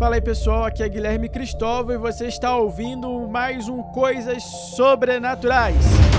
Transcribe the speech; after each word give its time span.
Fala 0.00 0.14
aí 0.14 0.22
pessoal, 0.22 0.64
aqui 0.64 0.82
é 0.82 0.88
Guilherme 0.88 1.28
Cristóvão 1.28 1.94
e 1.94 1.98
você 1.98 2.26
está 2.26 2.56
ouvindo 2.56 3.28
mais 3.28 3.68
um 3.68 3.82
Coisas 3.82 4.42
Sobrenaturais. 4.74 6.09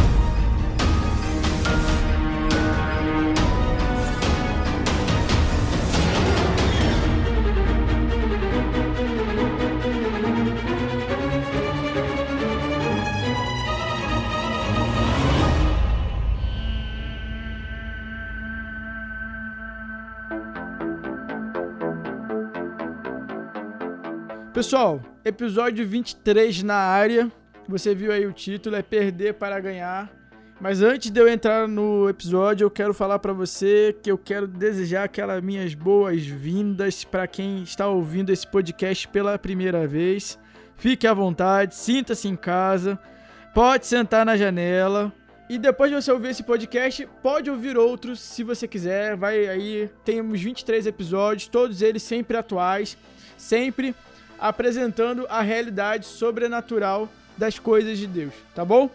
Pessoal, 24.62 25.02
episódio 25.26 25.88
23 25.88 26.62
na 26.62 26.76
área. 26.76 27.32
Você 27.68 27.96
viu 27.96 28.12
aí 28.12 28.28
o 28.28 28.32
título, 28.32 28.76
é 28.76 28.84
Perder 28.84 29.34
para 29.34 29.60
Ganhar. 29.60 30.14
Mas 30.60 30.84
antes 30.84 31.10
de 31.10 31.20
eu 31.20 31.28
entrar 31.28 31.68
no 31.68 32.08
episódio, 32.08 32.66
eu 32.66 32.70
quero 32.70 32.94
falar 32.94 33.18
para 33.18 33.34
você 33.34 33.98
que 34.04 34.12
eu 34.12 34.20
quero 34.20 34.48
desejar 34.48 35.06
aquelas 35.06 35.42
minhas 35.42 35.74
boas-vindas 35.74 37.04
para 37.04 37.26
quem 37.26 37.64
está 37.64 37.88
ouvindo 37.88 38.32
esse 38.32 38.46
podcast 38.46 39.08
pela 39.08 39.40
primeira 39.40 39.88
vez. 39.88 40.38
Fique 40.76 41.08
à 41.08 41.14
vontade, 41.16 41.74
sinta-se 41.74 42.28
em 42.28 42.36
casa, 42.36 43.00
pode 43.56 43.88
sentar 43.88 44.24
na 44.24 44.38
janela. 44.38 45.12
E 45.50 45.58
depois 45.58 45.90
de 45.90 46.00
você 46.00 46.12
ouvir 46.12 46.30
esse 46.30 46.44
podcast, 46.44 47.10
pode 47.24 47.50
ouvir 47.50 47.80
outros 47.80 48.20
se 48.20 48.44
você 48.44 48.68
quiser. 48.68 49.18
Vai 49.18 49.48
aí, 49.48 49.90
temos 50.06 50.40
23 50.40 50.86
episódios, 50.86 51.48
todos 51.48 51.82
eles 51.82 52.04
sempre 52.04 52.38
atuais, 52.38 52.96
sempre 53.36 53.96
apresentando 54.42 55.28
a 55.30 55.42
realidade 55.42 56.08
sobrenatural 56.08 57.08
das 57.38 57.60
coisas 57.60 58.00
de 58.00 58.08
Deus, 58.08 58.34
tá 58.56 58.66
bom? 58.66 58.90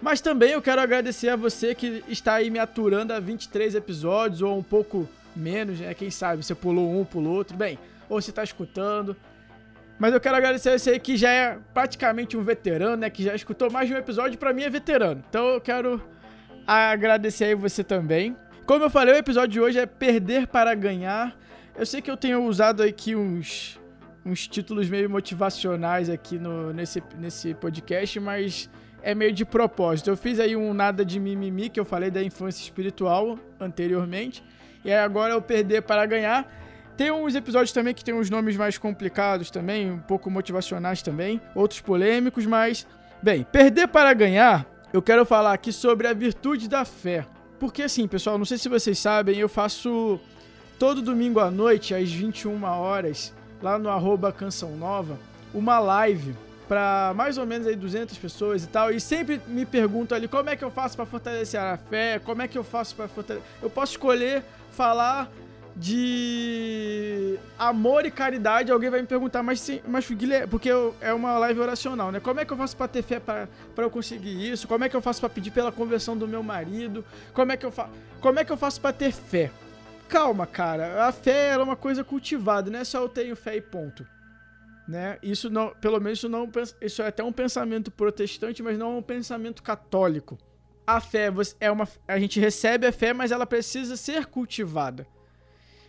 Mas 0.00 0.20
também 0.20 0.50
eu 0.50 0.60
quero 0.60 0.78
agradecer 0.78 1.30
a 1.30 1.36
você 1.36 1.74
que 1.74 2.04
está 2.06 2.34
aí 2.34 2.50
me 2.50 2.58
aturando 2.58 3.14
há 3.14 3.18
23 3.18 3.74
episódios 3.74 4.42
ou 4.42 4.58
um 4.58 4.62
pouco 4.62 5.08
menos, 5.34 5.80
né? 5.80 5.94
Quem 5.94 6.10
sabe 6.10 6.44
você 6.44 6.54
pulou 6.54 7.00
um, 7.00 7.02
pulou 7.02 7.34
outro, 7.34 7.56
bem, 7.56 7.78
ou 8.10 8.20
você 8.20 8.28
está 8.30 8.44
escutando. 8.44 9.16
Mas 9.98 10.12
eu 10.12 10.20
quero 10.20 10.36
agradecer 10.36 10.68
a 10.68 10.78
você 10.78 10.98
que 10.98 11.16
já 11.16 11.30
é 11.30 11.58
praticamente 11.72 12.36
um 12.36 12.42
veterano, 12.42 12.98
né? 12.98 13.08
Que 13.08 13.22
já 13.22 13.34
escutou 13.34 13.70
mais 13.70 13.88
de 13.88 13.94
um 13.94 13.96
episódio, 13.96 14.38
para 14.38 14.52
mim 14.52 14.64
é 14.64 14.70
veterano. 14.70 15.24
Então 15.30 15.48
eu 15.48 15.60
quero 15.62 16.02
agradecer 16.66 17.44
aí 17.44 17.54
você 17.54 17.82
também. 17.82 18.36
Como 18.66 18.84
eu 18.84 18.90
falei, 18.90 19.14
o 19.14 19.18
episódio 19.18 19.48
de 19.48 19.60
hoje 19.60 19.78
é 19.78 19.86
perder 19.86 20.46
para 20.46 20.74
ganhar. 20.74 21.34
Eu 21.74 21.86
sei 21.86 22.02
que 22.02 22.10
eu 22.10 22.16
tenho 22.18 22.44
usado 22.44 22.82
aqui 22.82 23.16
uns 23.16 23.78
uns 24.26 24.48
títulos 24.48 24.90
meio 24.90 25.08
motivacionais 25.08 26.10
aqui 26.10 26.36
no, 26.36 26.72
nesse, 26.72 27.00
nesse 27.16 27.54
podcast, 27.54 28.18
mas 28.18 28.68
é 29.00 29.14
meio 29.14 29.32
de 29.32 29.44
propósito. 29.44 30.10
Eu 30.10 30.16
fiz 30.16 30.40
aí 30.40 30.56
um 30.56 30.74
nada 30.74 31.04
de 31.04 31.20
mimimi, 31.20 31.68
que 31.68 31.78
eu 31.78 31.84
falei 31.84 32.10
da 32.10 32.20
infância 32.20 32.60
espiritual 32.60 33.38
anteriormente, 33.60 34.42
e 34.84 34.92
agora 34.92 35.32
eu 35.32 35.40
perder 35.40 35.82
para 35.82 36.04
ganhar. 36.06 36.52
Tem 36.96 37.12
uns 37.12 37.36
episódios 37.36 37.70
também 37.70 37.94
que 37.94 38.04
tem 38.04 38.14
uns 38.14 38.28
nomes 38.28 38.56
mais 38.56 38.76
complicados 38.76 39.48
também, 39.48 39.92
um 39.92 39.98
pouco 39.98 40.28
motivacionais 40.28 41.02
também, 41.02 41.40
outros 41.54 41.80
polêmicos, 41.80 42.44
mas 42.46 42.84
bem, 43.22 43.44
perder 43.44 43.86
para 43.86 44.12
ganhar, 44.12 44.66
eu 44.92 45.00
quero 45.00 45.24
falar 45.24 45.52
aqui 45.52 45.72
sobre 45.72 46.08
a 46.08 46.12
virtude 46.12 46.68
da 46.68 46.84
fé. 46.84 47.24
Porque 47.60 47.82
assim, 47.82 48.08
pessoal, 48.08 48.36
não 48.36 48.44
sei 48.44 48.58
se 48.58 48.68
vocês 48.68 48.98
sabem, 48.98 49.38
eu 49.38 49.48
faço 49.48 50.18
todo 50.80 51.00
domingo 51.00 51.38
à 51.38 51.48
noite 51.48 51.94
às 51.94 52.10
21 52.10 52.64
horas 52.64 53.35
lá 53.62 53.78
no 53.78 53.88
arroba 53.88 54.32
Canção 54.32 54.76
Nova, 54.76 55.18
uma 55.54 55.78
live 55.78 56.34
para 56.68 57.12
mais 57.14 57.38
ou 57.38 57.46
menos 57.46 57.66
aí 57.66 57.76
200 57.76 58.18
pessoas 58.18 58.64
e 58.64 58.66
tal, 58.66 58.90
e 58.90 59.00
sempre 59.00 59.40
me 59.46 59.64
pergunto 59.64 60.14
ali 60.14 60.26
como 60.26 60.50
é 60.50 60.56
que 60.56 60.64
eu 60.64 60.70
faço 60.70 60.96
para 60.96 61.06
fortalecer 61.06 61.60
a 61.60 61.76
fé, 61.76 62.18
como 62.18 62.42
é 62.42 62.48
que 62.48 62.58
eu 62.58 62.64
faço 62.64 62.94
para 62.94 63.06
fortalecer... 63.06 63.48
Eu 63.62 63.70
posso 63.70 63.92
escolher 63.92 64.42
falar 64.72 65.30
de 65.76 67.38
amor 67.58 68.06
e 68.06 68.10
caridade, 68.10 68.72
alguém 68.72 68.88
vai 68.88 69.02
me 69.02 69.06
perguntar, 69.06 69.42
mas 69.42 69.60
sim, 69.60 69.80
mas 69.86 70.10
Guilherme, 70.10 70.46
porque 70.46 70.70
eu, 70.70 70.94
é 71.02 71.12
uma 71.12 71.38
live 71.38 71.60
oracional, 71.60 72.10
né? 72.10 72.18
Como 72.18 72.40
é 72.40 72.46
que 72.46 72.52
eu 72.52 72.56
faço 72.56 72.74
para 72.76 72.88
ter 72.88 73.02
fé 73.02 73.20
para 73.20 73.48
eu 73.76 73.90
conseguir 73.90 74.50
isso? 74.50 74.66
Como 74.66 74.84
é 74.84 74.88
que 74.88 74.96
eu 74.96 75.02
faço 75.02 75.20
para 75.20 75.28
pedir 75.28 75.50
pela 75.50 75.70
conversão 75.70 76.16
do 76.16 76.26
meu 76.26 76.42
marido? 76.42 77.04
Como 77.34 77.52
é 77.52 77.56
que 77.58 77.66
eu 77.66 77.70
faço? 77.70 77.90
Como 78.20 78.40
é 78.40 78.44
que 78.44 78.50
eu 78.50 78.56
faço 78.56 78.80
para 78.80 78.92
ter 78.92 79.12
fé? 79.12 79.50
Calma, 80.08 80.46
cara. 80.46 81.06
A 81.06 81.12
fé 81.12 81.50
é 81.50 81.58
uma 81.58 81.76
coisa 81.76 82.02
cultivada, 82.02 82.70
não 82.70 82.78
é 82.78 82.84
só 82.84 83.00
eu 83.00 83.08
tenho 83.08 83.36
fé 83.36 83.56
e 83.56 83.60
ponto. 83.60 84.06
Né? 84.88 85.18
Isso 85.22 85.50
não, 85.50 85.74
pelo 85.80 86.00
menos 86.00 86.18
isso 86.18 86.28
não, 86.28 86.48
isso 86.80 87.02
é 87.02 87.08
até 87.08 87.22
um 87.22 87.32
pensamento 87.32 87.90
protestante, 87.90 88.62
mas 88.62 88.78
não 88.78 88.92
é 88.92 88.98
um 88.98 89.02
pensamento 89.02 89.62
católico. 89.62 90.38
A 90.86 91.00
fé 91.00 91.32
é 91.58 91.70
uma, 91.70 91.88
a 92.06 92.18
gente 92.18 92.38
recebe 92.38 92.86
a 92.86 92.92
fé, 92.92 93.12
mas 93.12 93.32
ela 93.32 93.44
precisa 93.46 93.96
ser 93.96 94.26
cultivada. 94.26 95.06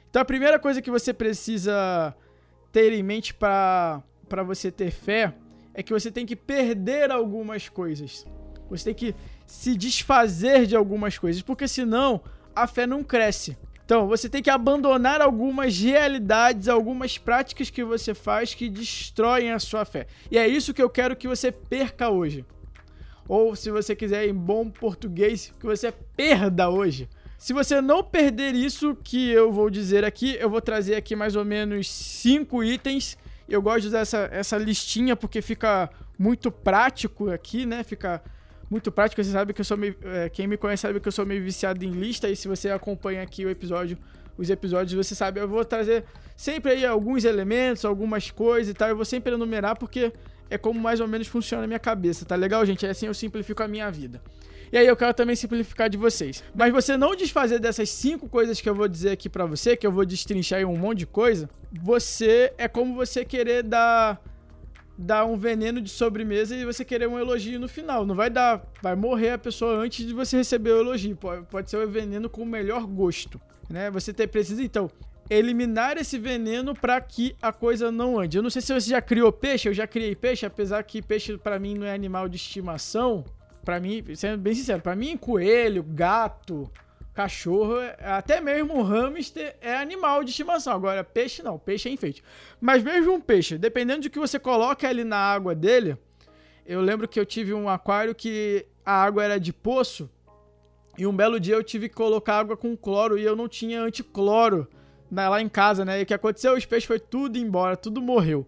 Então 0.09 0.21
a 0.21 0.25
primeira 0.25 0.57
coisa 0.57 0.81
que 0.81 0.89
você 0.89 1.13
precisa 1.13 2.15
ter 2.71 2.91
em 2.93 3.03
mente 3.03 3.33
para 3.33 4.01
para 4.27 4.43
você 4.43 4.69
ter 4.69 4.91
fé 4.91 5.33
é 5.73 5.81
que 5.81 5.93
você 5.93 6.11
tem 6.11 6.25
que 6.25 6.35
perder 6.35 7.11
algumas 7.11 7.69
coisas. 7.69 8.25
Você 8.69 8.85
tem 8.85 8.93
que 8.93 9.15
se 9.45 9.77
desfazer 9.77 10.65
de 10.65 10.75
algumas 10.75 11.17
coisas, 11.17 11.41
porque 11.41 11.67
senão 11.67 12.21
a 12.55 12.67
fé 12.67 12.85
não 12.85 13.03
cresce. 13.03 13.57
Então, 13.87 14.05
você 14.05 14.27
tem 14.27 14.43
que 14.43 14.49
abandonar 14.49 15.21
algumas 15.21 15.79
realidades, 15.79 16.67
algumas 16.67 17.17
práticas 17.17 17.69
que 17.69 17.85
você 17.85 18.13
faz 18.13 18.53
que 18.53 18.67
destroem 18.67 19.53
a 19.53 19.59
sua 19.59 19.85
fé. 19.85 20.07
E 20.29 20.37
é 20.37 20.45
isso 20.45 20.73
que 20.73 20.83
eu 20.83 20.89
quero 20.89 21.15
que 21.15 21.25
você 21.25 21.53
perca 21.53 22.09
hoje. 22.09 22.43
Ou, 23.29 23.55
se 23.55 23.71
você 23.71 23.95
quiser 23.95 24.27
em 24.27 24.33
bom 24.33 24.69
português, 24.69 25.53
que 25.57 25.65
você 25.65 25.89
perda 26.17 26.69
hoje. 26.69 27.07
Se 27.37 27.53
você 27.53 27.79
não 27.79 28.03
perder 28.03 28.55
isso 28.55 28.93
que 28.93 29.29
eu 29.29 29.53
vou 29.53 29.69
dizer 29.69 30.03
aqui, 30.03 30.35
eu 30.37 30.49
vou 30.49 30.59
trazer 30.59 30.95
aqui 30.95 31.15
mais 31.15 31.37
ou 31.37 31.45
menos 31.45 31.89
cinco 31.89 32.61
itens. 32.61 33.17
Eu 33.47 33.61
gosto 33.61 33.83
de 33.83 33.87
usar 33.87 33.99
essa, 33.99 34.29
essa 34.33 34.57
listinha 34.57 35.15
porque 35.15 35.41
fica 35.41 35.89
muito 36.19 36.51
prático 36.51 37.29
aqui, 37.29 37.65
né? 37.65 37.85
Fica 37.85 38.21
muito 38.69 38.91
prático. 38.91 39.23
Você 39.23 39.31
sabe 39.31 39.53
que 39.53 39.61
eu 39.61 39.65
sou 39.65 39.77
meio. 39.77 39.95
É, 40.03 40.29
quem 40.29 40.47
me 40.47 40.57
conhece 40.57 40.81
sabe 40.81 40.99
que 40.99 41.07
eu 41.07 41.11
sou 41.11 41.25
meio 41.25 41.43
viciado 41.43 41.83
em 41.83 41.91
lista. 41.91 42.29
E 42.29 42.35
se 42.35 42.47
você 42.47 42.69
acompanha 42.69 43.21
aqui 43.21 43.45
o 43.45 43.49
episódio, 43.49 43.97
os 44.37 44.49
episódios, 44.49 44.93
você 44.93 45.15
sabe, 45.15 45.39
eu 45.39 45.47
vou 45.47 45.63
trazer 45.65 46.05
sempre 46.35 46.71
aí 46.71 46.85
alguns 46.85 47.23
elementos, 47.23 47.83
algumas 47.85 48.29
coisas 48.31 48.71
e 48.71 48.73
tal. 48.73 48.89
Eu 48.89 48.95
vou 48.95 49.05
sempre 49.05 49.33
enumerar 49.33 49.77
porque 49.77 50.11
é 50.49 50.57
como 50.57 50.79
mais 50.79 50.99
ou 50.99 51.07
menos 51.07 51.27
funciona 51.27 51.63
a 51.63 51.67
minha 51.67 51.79
cabeça, 51.79 52.25
tá 52.25 52.35
legal, 52.35 52.65
gente? 52.65 52.85
É 52.85 52.89
assim 52.89 53.07
eu 53.07 53.13
simplifico 53.13 53.63
a 53.63 53.67
minha 53.67 53.89
vida. 53.91 54.21
E 54.71 54.77
aí 54.77 54.85
eu 54.85 54.97
quero 54.97 55.13
também 55.13 55.35
simplificar 55.35 55.89
de 55.89 55.97
vocês. 55.97 56.43
Mas 56.53 56.73
você 56.73 56.97
não 56.97 57.15
desfazer 57.15 57.59
dessas 57.59 57.89
cinco 57.89 58.27
coisas 58.27 58.59
que 58.59 58.67
eu 58.67 58.75
vou 58.75 58.87
dizer 58.87 59.11
aqui 59.11 59.29
para 59.29 59.45
você, 59.45 59.77
que 59.77 59.87
eu 59.87 59.91
vou 59.91 60.05
destrinchar 60.05 60.59
aí 60.59 60.65
um 60.65 60.75
monte 60.75 60.99
de 60.99 61.07
coisa, 61.07 61.49
você 61.71 62.53
é 62.57 62.67
como 62.67 62.93
você 62.93 63.23
querer 63.23 63.63
dar 63.63 64.21
dar 64.97 65.25
um 65.25 65.37
veneno 65.37 65.79
de 65.79 65.89
sobremesa 65.89 66.55
e 66.55 66.65
você 66.65 66.83
querer 66.83 67.07
um 67.07 67.19
elogio 67.19 67.59
no 67.59 67.67
final. 67.67 68.05
Não 68.05 68.15
vai 68.15 68.29
dar, 68.29 68.65
vai 68.81 68.95
morrer 68.95 69.31
a 69.31 69.37
pessoa 69.37 69.77
antes 69.77 70.05
de 70.05 70.13
você 70.13 70.37
receber 70.37 70.71
o 70.71 70.79
elogio. 70.79 71.15
Pode, 71.15 71.45
pode 71.45 71.69
ser 71.69 71.77
um 71.77 71.87
veneno 71.87 72.29
com 72.29 72.41
o 72.41 72.45
melhor 72.45 72.85
gosto, 72.85 73.39
né? 73.69 73.91
Você 73.91 74.11
ter, 74.11 74.27
precisa 74.27 74.63
então 74.63 74.89
eliminar 75.29 75.97
esse 75.97 76.17
veneno 76.17 76.73
para 76.73 76.99
que 77.01 77.35
a 77.41 77.51
coisa 77.51 77.91
não 77.91 78.19
ande. 78.19 78.37
Eu 78.37 78.43
não 78.43 78.49
sei 78.49 78.61
se 78.61 78.73
você 78.73 78.89
já 78.89 79.01
criou 79.01 79.31
peixe, 79.31 79.67
eu 79.67 79.73
já 79.73 79.85
criei 79.85 80.15
peixe, 80.15 80.45
apesar 80.45 80.81
que 80.83 81.01
peixe 81.01 81.37
para 81.37 81.59
mim 81.59 81.75
não 81.75 81.85
é 81.85 81.93
animal 81.93 82.27
de 82.27 82.37
estimação. 82.37 83.23
Para 83.63 83.79
mim, 83.81 84.03
sendo 84.15 84.37
bem 84.37 84.55
sincero, 84.55 84.81
para 84.81 84.95
mim 84.95 85.17
coelho, 85.17 85.83
gato, 85.83 86.71
Cachorro, 87.17 87.77
até 87.97 88.39
mesmo 88.39 88.79
hamster 88.83 89.55
é 89.59 89.75
animal 89.75 90.23
de 90.23 90.29
estimação. 90.29 90.71
Agora, 90.71 91.03
peixe 91.03 91.41
não, 91.41 91.57
peixe 91.57 91.89
é 91.89 91.91
enfeite. 91.91 92.23
Mas 92.61 92.83
mesmo 92.83 93.11
um 93.11 93.19
peixe, 93.19 93.57
dependendo 93.57 94.01
do 94.01 94.09
que 94.11 94.19
você 94.19 94.37
coloca 94.37 94.87
ali 94.87 95.03
na 95.03 95.17
água 95.17 95.55
dele, 95.55 95.97
eu 96.63 96.79
lembro 96.79 97.07
que 97.07 97.19
eu 97.19 97.25
tive 97.25 97.55
um 97.55 97.67
aquário 97.67 98.13
que 98.13 98.67
a 98.85 99.01
água 99.01 99.23
era 99.23 99.39
de 99.39 99.51
poço 99.51 100.07
e 100.95 101.07
um 101.07 101.11
belo 101.11 101.39
dia 101.39 101.55
eu 101.55 101.63
tive 101.63 101.89
que 101.89 101.95
colocar 101.95 102.37
água 102.37 102.55
com 102.55 102.77
cloro 102.77 103.17
e 103.17 103.23
eu 103.23 103.35
não 103.35 103.47
tinha 103.47 103.81
anticloro 103.81 104.67
lá 105.11 105.41
em 105.41 105.49
casa, 105.49 105.83
né? 105.83 105.99
E 105.99 106.03
o 106.03 106.05
que 106.05 106.13
aconteceu? 106.13 106.53
Os 106.53 106.67
peixes 106.67 106.85
foi 106.85 106.99
tudo 106.99 107.39
embora, 107.39 107.75
tudo 107.75 107.99
morreu. 107.99 108.45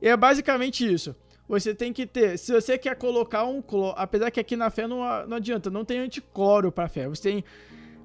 E 0.00 0.06
é 0.06 0.16
basicamente 0.16 0.86
isso. 0.86 1.16
Você 1.48 1.74
tem 1.74 1.92
que 1.92 2.06
ter, 2.06 2.38
se 2.38 2.52
você 2.52 2.78
quer 2.78 2.94
colocar 2.94 3.42
um 3.42 3.60
cloro, 3.60 3.96
apesar 3.98 4.30
que 4.30 4.38
aqui 4.38 4.54
na 4.54 4.70
fé 4.70 4.86
não, 4.86 5.00
não 5.26 5.36
adianta, 5.36 5.68
não 5.68 5.84
tem 5.84 5.98
anticloro 5.98 6.70
para 6.70 6.88
fé. 6.88 7.08
Você 7.08 7.22
tem 7.22 7.44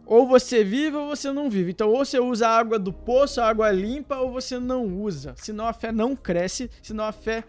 ou 0.10 0.26
você 0.26 0.64
vive 0.64 0.98
ou 0.98 1.08
você 1.08 1.32
não 1.32 1.52
vive. 1.52 1.70
Então, 1.70 1.88
ou 1.90 2.04
você 2.04 2.20
usa 2.20 2.48
a 2.48 2.58
água 2.58 2.80
do 2.80 2.92
poço, 2.92 3.40
a 3.40 3.48
água 3.48 3.70
limpa, 3.70 4.18
ou 4.18 4.32
você 4.32 4.58
não 4.58 4.84
usa. 4.84 5.36
Senão 5.38 5.68
a 5.68 5.72
fé 5.72 5.92
não 5.92 6.16
cresce, 6.16 6.68
senão 6.82 7.04
a 7.04 7.12
fé 7.12 7.44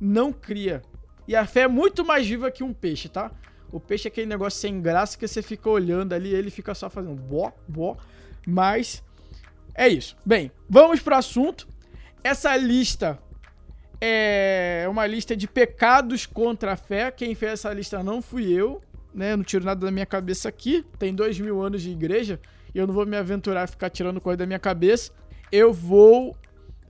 não 0.00 0.32
cria. 0.32 0.80
E 1.26 1.34
a 1.34 1.44
fé 1.44 1.62
é 1.62 1.68
muito 1.68 2.04
mais 2.04 2.24
viva 2.24 2.52
que 2.52 2.62
um 2.62 2.72
peixe, 2.72 3.08
tá? 3.08 3.32
O 3.72 3.80
peixe 3.80 4.06
é 4.06 4.10
aquele 4.10 4.28
negócio 4.28 4.60
sem 4.60 4.80
graça 4.80 5.18
que 5.18 5.26
você 5.26 5.42
fica 5.42 5.68
olhando 5.68 6.12
ali 6.12 6.32
ele 6.32 6.50
fica 6.50 6.72
só 6.72 6.88
fazendo 6.88 7.20
bó, 7.20 7.52
bó. 7.66 7.96
Mas 8.46 9.02
é 9.74 9.88
isso. 9.88 10.16
Bem, 10.24 10.52
vamos 10.70 11.00
pro 11.00 11.16
assunto. 11.16 11.66
Essa 12.22 12.56
lista 12.56 13.18
é 14.00 14.86
uma 14.88 15.04
lista 15.04 15.36
de 15.36 15.48
pecados 15.48 16.26
contra 16.26 16.74
a 16.74 16.76
fé. 16.76 17.10
Quem 17.10 17.34
fez 17.34 17.54
essa 17.54 17.72
lista 17.72 18.04
não 18.04 18.22
fui 18.22 18.52
eu, 18.52 18.80
né? 19.14 19.36
Não 19.36 19.44
tiro 19.44 19.64
nada 19.64 19.86
da 19.86 19.92
minha 19.92 20.06
cabeça 20.06 20.48
aqui. 20.48 20.84
Tem 20.98 21.14
dois 21.14 21.38
mil 21.38 21.62
anos 21.62 21.82
de 21.82 21.90
igreja 21.90 22.40
e 22.74 22.78
eu 22.78 22.86
não 22.86 22.94
vou 22.94 23.06
me 23.06 23.16
aventurar 23.16 23.62
a 23.62 23.66
ficar 23.66 23.88
tirando 23.88 24.20
coisa 24.20 24.38
da 24.38 24.46
minha 24.46 24.58
cabeça. 24.58 25.12
Eu 25.52 25.72
vou 25.72 26.36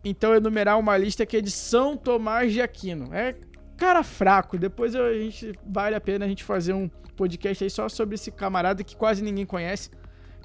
então 0.04 0.34
enumerar 0.34 0.78
uma 0.78 0.96
lista 0.96 1.24
que 1.26 1.36
é 1.36 1.40
de 1.40 1.50
São 1.50 1.96
Tomás 1.96 2.52
de 2.52 2.60
Aquino. 2.60 3.12
É 3.12 3.34
cara 3.76 4.02
fraco. 4.02 4.56
Depois 4.56 4.94
a 4.94 5.12
gente 5.12 5.52
vale 5.66 5.94
a 5.94 6.00
pena 6.00 6.24
a 6.24 6.28
gente 6.28 6.42
fazer 6.42 6.72
um 6.72 6.88
podcast 7.16 7.62
aí 7.64 7.70
só 7.70 7.88
sobre 7.88 8.14
esse 8.14 8.30
camarada 8.30 8.82
que 8.82 8.96
quase 8.96 9.22
ninguém 9.22 9.44
conhece. 9.44 9.90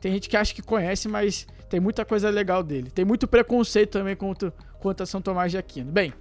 Tem 0.02 0.12
gente 0.12 0.30
que 0.30 0.38
acha 0.38 0.54
que 0.54 0.62
conhece, 0.62 1.08
mas 1.08 1.48
tem 1.70 1.80
muita 1.80 2.06
coisa 2.06 2.30
legal 2.30 2.64
dele. 2.64 2.90
Tem 2.90 3.04
muito 3.04 3.28
preconceito 3.28 3.92
também 3.92 4.16
contra, 4.16 4.52
contra 4.80 5.06
São 5.06 5.22
Tomás 5.22 5.52
de 5.52 5.58
Aquino. 5.58 5.92
Bem, 5.92 6.14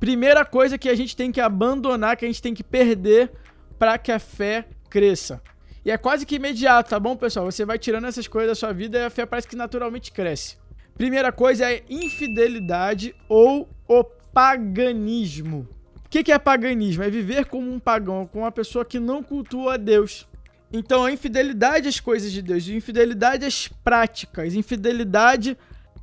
primeira 0.00 0.44
coisa 0.44 0.78
que 0.78 0.88
a 0.88 0.94
gente 0.94 1.14
tem 1.16 1.30
que 1.30 1.40
abandonar, 1.40 2.16
que 2.16 2.24
a 2.24 2.28
gente 2.28 2.42
tem 2.42 2.54
que 2.54 2.64
perder 2.64 3.30
para 3.78 3.98
que 3.98 4.10
a 4.10 4.18
fé 4.18 4.66
cresça. 4.96 5.42
E 5.84 5.90
é 5.90 5.98
quase 5.98 6.24
que 6.24 6.36
imediato, 6.36 6.88
tá 6.88 6.98
bom, 6.98 7.14
pessoal? 7.14 7.44
Você 7.44 7.66
vai 7.66 7.78
tirando 7.78 8.06
essas 8.06 8.26
coisas 8.26 8.52
da 8.52 8.54
sua 8.54 8.72
vida 8.72 8.98
e 8.98 9.04
a 9.04 9.10
fé 9.10 9.26
parece 9.26 9.46
que 9.46 9.54
naturalmente 9.54 10.10
cresce. 10.10 10.56
Primeira 10.94 11.30
coisa 11.30 11.70
é 11.70 11.82
infidelidade 11.90 13.14
ou 13.28 13.68
o 13.86 14.02
paganismo. 14.02 15.68
O 16.02 16.08
que, 16.08 16.32
é 16.32 16.38
paganismo? 16.38 17.02
É 17.02 17.10
viver 17.10 17.44
como 17.44 17.70
um 17.70 17.78
pagão, 17.78 18.26
como 18.26 18.44
uma 18.44 18.50
pessoa 18.50 18.86
que 18.86 18.98
não 18.98 19.22
cultua 19.22 19.74
a 19.74 19.76
Deus. 19.76 20.26
Então, 20.72 21.04
a 21.04 21.12
infidelidade 21.12 21.88
às 21.88 22.00
coisas 22.00 22.32
de 22.32 22.40
Deus, 22.40 22.66
infidelidade 22.68 23.44
às 23.44 23.68
práticas, 23.68 24.54
infidelidade 24.54 25.58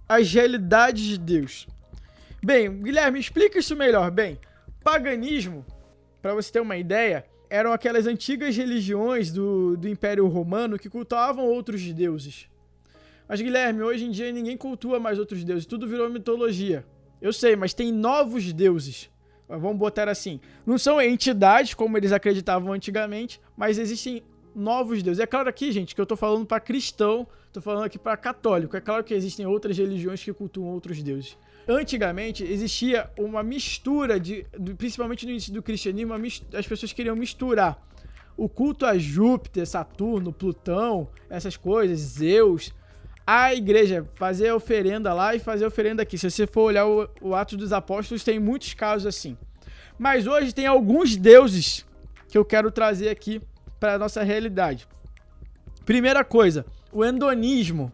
às 0.07 0.31
realidades 0.31 1.03
de 1.03 1.17
Deus. 1.17 1.65
Bem, 2.43 2.71
Guilherme, 2.79 3.19
explica 3.19 3.57
isso 3.57 3.75
melhor. 3.75 4.11
Bem, 4.11 4.39
paganismo, 4.83 5.65
para 6.21 6.35
você 6.35 6.51
ter 6.51 6.59
uma 6.59 6.77
ideia, 6.77 7.25
eram 7.53 7.71
aquelas 7.71 8.07
antigas 8.07 8.57
religiões 8.57 9.31
do, 9.31 9.77
do 9.77 9.87
Império 9.87 10.25
Romano 10.25 10.79
que 10.79 10.89
cultuavam 10.89 11.45
outros 11.45 11.83
deuses. 11.93 12.47
Mas, 13.29 13.41
Guilherme, 13.41 13.83
hoje 13.83 14.05
em 14.05 14.09
dia 14.09 14.31
ninguém 14.31 14.57
cultua 14.57 14.99
mais 14.99 15.19
outros 15.19 15.43
deuses, 15.43 15.67
tudo 15.67 15.87
virou 15.87 16.09
mitologia. 16.09 16.83
Eu 17.21 17.31
sei, 17.31 17.55
mas 17.55 17.71
tem 17.71 17.91
novos 17.91 18.51
deuses. 18.51 19.07
Vamos 19.47 19.77
botar 19.77 20.09
assim. 20.09 20.39
Não 20.65 20.79
são 20.79 20.99
entidades 20.99 21.75
como 21.75 21.95
eles 21.95 22.11
acreditavam 22.11 22.73
antigamente, 22.73 23.39
mas 23.55 23.77
existem 23.77 24.23
novos 24.55 25.03
deuses. 25.03 25.19
É 25.19 25.27
claro 25.27 25.47
aqui, 25.47 25.71
gente, 25.71 25.93
que 25.93 26.01
eu 26.01 26.07
tô 26.07 26.15
falando 26.15 26.47
para 26.47 26.59
cristão, 26.59 27.27
tô 27.51 27.61
falando 27.61 27.83
aqui 27.83 27.99
para 27.99 28.17
católico. 28.17 28.75
É 28.75 28.81
claro 28.81 29.03
que 29.03 29.13
existem 29.13 29.45
outras 29.45 29.77
religiões 29.77 30.23
que 30.23 30.33
cultuam 30.33 30.69
outros 30.69 31.03
deuses. 31.03 31.37
Antigamente 31.67 32.43
existia 32.43 33.09
uma 33.17 33.41
mistura 33.41 34.19
de, 34.19 34.45
principalmente 34.77 35.25
no 35.25 35.31
início 35.31 35.53
do 35.53 35.63
cristianismo, 35.63 36.13
as 36.53 36.67
pessoas 36.67 36.91
queriam 36.91 37.15
misturar 37.15 37.81
o 38.35 38.49
culto 38.49 38.85
a 38.85 38.97
Júpiter, 38.97 39.65
Saturno, 39.65 40.33
Plutão, 40.33 41.07
essas 41.29 41.55
coisas, 41.55 41.99
Zeus, 41.99 42.73
a 43.25 43.53
igreja 43.53 44.05
fazer 44.15 44.51
oferenda 44.51 45.13
lá 45.13 45.35
e 45.35 45.39
fazer 45.39 45.65
oferenda 45.65 46.03
aqui. 46.03 46.17
Se 46.17 46.29
você 46.29 46.45
for 46.45 46.63
olhar 46.63 46.85
o, 46.85 47.09
o 47.21 47.35
Atos 47.35 47.57
dos 47.57 47.71
Apóstolos, 47.71 48.23
tem 48.23 48.39
muitos 48.39 48.73
casos 48.73 49.07
assim. 49.07 49.37
Mas 49.97 50.27
hoje 50.27 50.53
tem 50.53 50.65
alguns 50.65 51.15
deuses 51.15 51.85
que 52.27 52.37
eu 52.37 52.43
quero 52.43 52.71
trazer 52.71 53.09
aqui 53.09 53.41
para 53.79 53.93
a 53.93 53.99
nossa 53.99 54.23
realidade. 54.23 54.87
Primeira 55.85 56.23
coisa, 56.23 56.65
o 56.91 57.05
endonismo. 57.05 57.91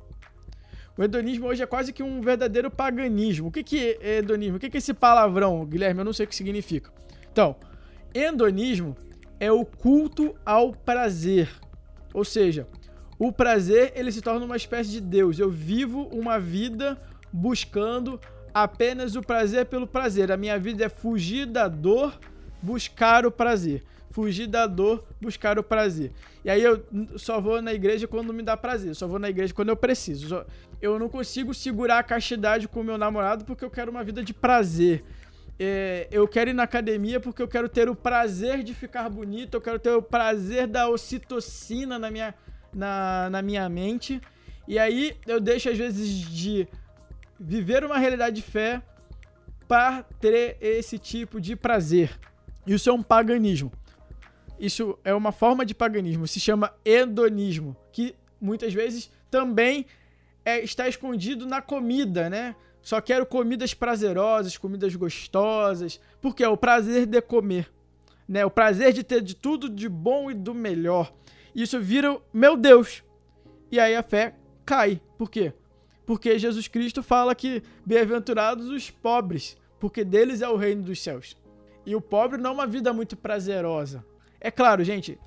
O 1.00 1.04
hedonismo 1.04 1.48
hoje 1.48 1.64
é 1.64 1.66
quase 1.66 1.94
que 1.94 2.04
um 2.04 2.20
verdadeiro 2.20 2.70
paganismo. 2.70 3.48
O 3.48 3.52
que, 3.52 3.64
que 3.64 3.98
é 4.02 4.18
hedonismo? 4.18 4.58
O 4.58 4.60
que, 4.60 4.70
que 4.70 4.76
é 4.76 4.80
esse 4.80 4.94
palavrão, 4.94 5.66
Guilherme? 5.66 6.02
Eu 6.02 6.04
não 6.04 6.12
sei 6.12 6.26
o 6.26 6.28
que 6.28 6.36
significa. 6.36 6.92
Então, 7.32 7.56
hedonismo 8.14 8.98
é 9.40 9.50
o 9.50 9.64
culto 9.64 10.36
ao 10.46 10.74
prazer. 10.74 11.50
Ou 12.14 12.26
seja, 12.26 12.68
o 13.18 13.32
prazer 13.32 13.94
ele 13.96 14.12
se 14.12 14.22
torna 14.22 14.46
uma 14.46 14.58
espécie 14.58 14.92
de 14.92 15.00
Deus. 15.00 15.40
Eu 15.40 15.50
vivo 15.50 16.02
uma 16.12 16.38
vida 16.38 17.02
buscando 17.32 18.20
apenas 18.54 19.16
o 19.16 19.22
prazer 19.22 19.68
pelo 19.68 19.88
prazer. 19.88 20.34
A 20.34 20.36
minha 20.36 20.60
vida 20.60 20.84
é 20.84 20.90
fugir 20.90 21.46
da 21.46 21.70
dor, 21.70 22.20
buscar 22.62 23.26
o 23.26 23.32
prazer 23.32 23.86
fugir 24.20 24.48
da 24.48 24.68
dor, 24.68 25.06
buscar 25.22 25.58
o 25.58 25.64
prazer. 25.64 26.12
E 26.44 26.50
aí 26.50 26.62
eu 26.62 26.84
só 27.16 27.40
vou 27.40 27.62
na 27.62 27.74
igreja 27.74 28.06
quando 28.06 28.34
me 28.34 28.44
dá 28.44 28.58
prazer, 28.58 28.94
só 28.94 29.08
vou 29.08 29.18
na 29.18 29.30
igreja 29.30 29.54
quando 29.54 29.70
eu 29.70 29.78
preciso. 29.78 30.46
Eu 30.82 31.00
não 31.00 31.08
consigo 31.08 31.54
segurar 31.54 32.00
a 32.00 32.04
castidade 32.04 32.68
com 32.68 32.82
o 32.82 32.84
meu 32.84 32.98
namorado 32.98 33.46
porque 33.46 33.64
eu 33.64 33.70
quero 33.70 33.90
uma 33.90 34.04
vida 34.04 34.22
de 34.22 34.34
prazer. 34.34 35.06
É, 35.58 36.08
eu 36.12 36.28
quero 36.28 36.50
ir 36.50 36.54
na 36.54 36.64
academia 36.64 37.18
porque 37.20 37.42
eu 37.42 37.48
quero 37.48 37.70
ter 37.70 37.88
o 37.90 37.96
prazer 37.96 38.62
de 38.62 38.74
ficar 38.74 39.10
bonito, 39.10 39.56
eu 39.56 39.62
quero 39.62 39.80
ter 39.80 39.92
o 39.92 40.02
prazer 40.02 40.68
da 40.68 40.90
ocitocina 40.90 41.98
na 41.98 42.12
minha, 42.12 42.36
na, 42.74 43.30
na 43.30 43.42
minha 43.42 43.70
mente. 43.70 44.20
E 44.68 44.78
aí 44.78 45.16
eu 45.26 45.40
deixo 45.40 45.70
às 45.70 45.78
vezes 45.78 46.10
de 46.10 46.68
viver 47.40 47.86
uma 47.86 47.98
realidade 47.98 48.36
de 48.36 48.42
fé 48.42 48.82
para 49.66 50.04
ter 50.20 50.58
esse 50.60 51.00
tipo 51.00 51.40
de 51.40 51.56
prazer. 51.56 52.20
Isso 52.68 52.90
é 52.90 52.94
um 52.94 53.02
paganismo. 53.02 53.72
Isso 54.60 55.00
é 55.06 55.14
uma 55.14 55.32
forma 55.32 55.66
de 55.66 55.74
paganismo, 55.74 56.28
se 56.28 56.40
chama 56.40 56.74
hedonismo, 56.84 57.78
que 57.94 58.14
muitas 58.42 58.74
vezes 58.74 59.10
também 59.32 59.86
é, 60.44 60.60
está 60.60 60.88
escondido 60.88 61.46
na 61.46 61.62
comida, 61.62 62.30
né? 62.30 62.56
Só 62.82 63.00
quero 63.00 63.26
comidas 63.26 63.74
prazerosas, 63.74 64.58
comidas 64.58 64.96
gostosas, 64.96 66.00
porque 66.22 66.44
é 66.44 66.50
o 66.50 66.58
prazer 66.58 67.06
de 67.06 67.22
comer, 67.22 67.72
né? 68.28 68.46
O 68.46 68.52
prazer 68.52 68.92
de 68.92 69.04
ter 69.04 69.22
de 69.22 69.36
tudo 69.36 69.70
de 69.70 69.88
bom 69.88 70.30
e 70.30 70.34
do 70.34 70.54
melhor. 70.54 71.14
Isso 71.56 71.80
vira, 71.80 72.20
meu 72.34 72.58
Deus. 72.58 73.04
E 73.72 73.80
aí 73.80 73.96
a 73.96 74.04
fé 74.04 74.36
cai. 74.66 75.02
Por 75.18 75.30
quê? 75.30 75.54
Porque 76.06 76.38
Jesus 76.40 76.68
Cristo 76.68 77.04
fala 77.04 77.36
que 77.36 77.64
bem-aventurados 77.86 78.68
os 78.70 78.90
pobres, 78.90 79.56
porque 79.80 80.04
deles 80.04 80.42
é 80.42 80.50
o 80.50 80.56
reino 80.56 80.84
dos 80.84 81.02
céus. 81.02 81.38
E 81.86 81.96
o 81.96 82.02
pobre 82.02 82.42
não 82.42 82.52
é 82.52 82.54
uma 82.54 82.68
vida 82.68 82.92
muito 82.92 83.16
prazerosa. 83.16 84.04
É 84.42 84.50
claro, 84.50 84.84
gente, 84.84 85.20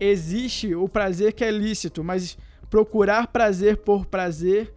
existe 0.00 0.74
o 0.74 0.88
prazer 0.88 1.32
que 1.32 1.44
é 1.44 1.50
lícito, 1.50 2.02
mas 2.02 2.36
procurar 2.68 3.28
prazer 3.28 3.78
por 3.78 4.06
prazer 4.06 4.74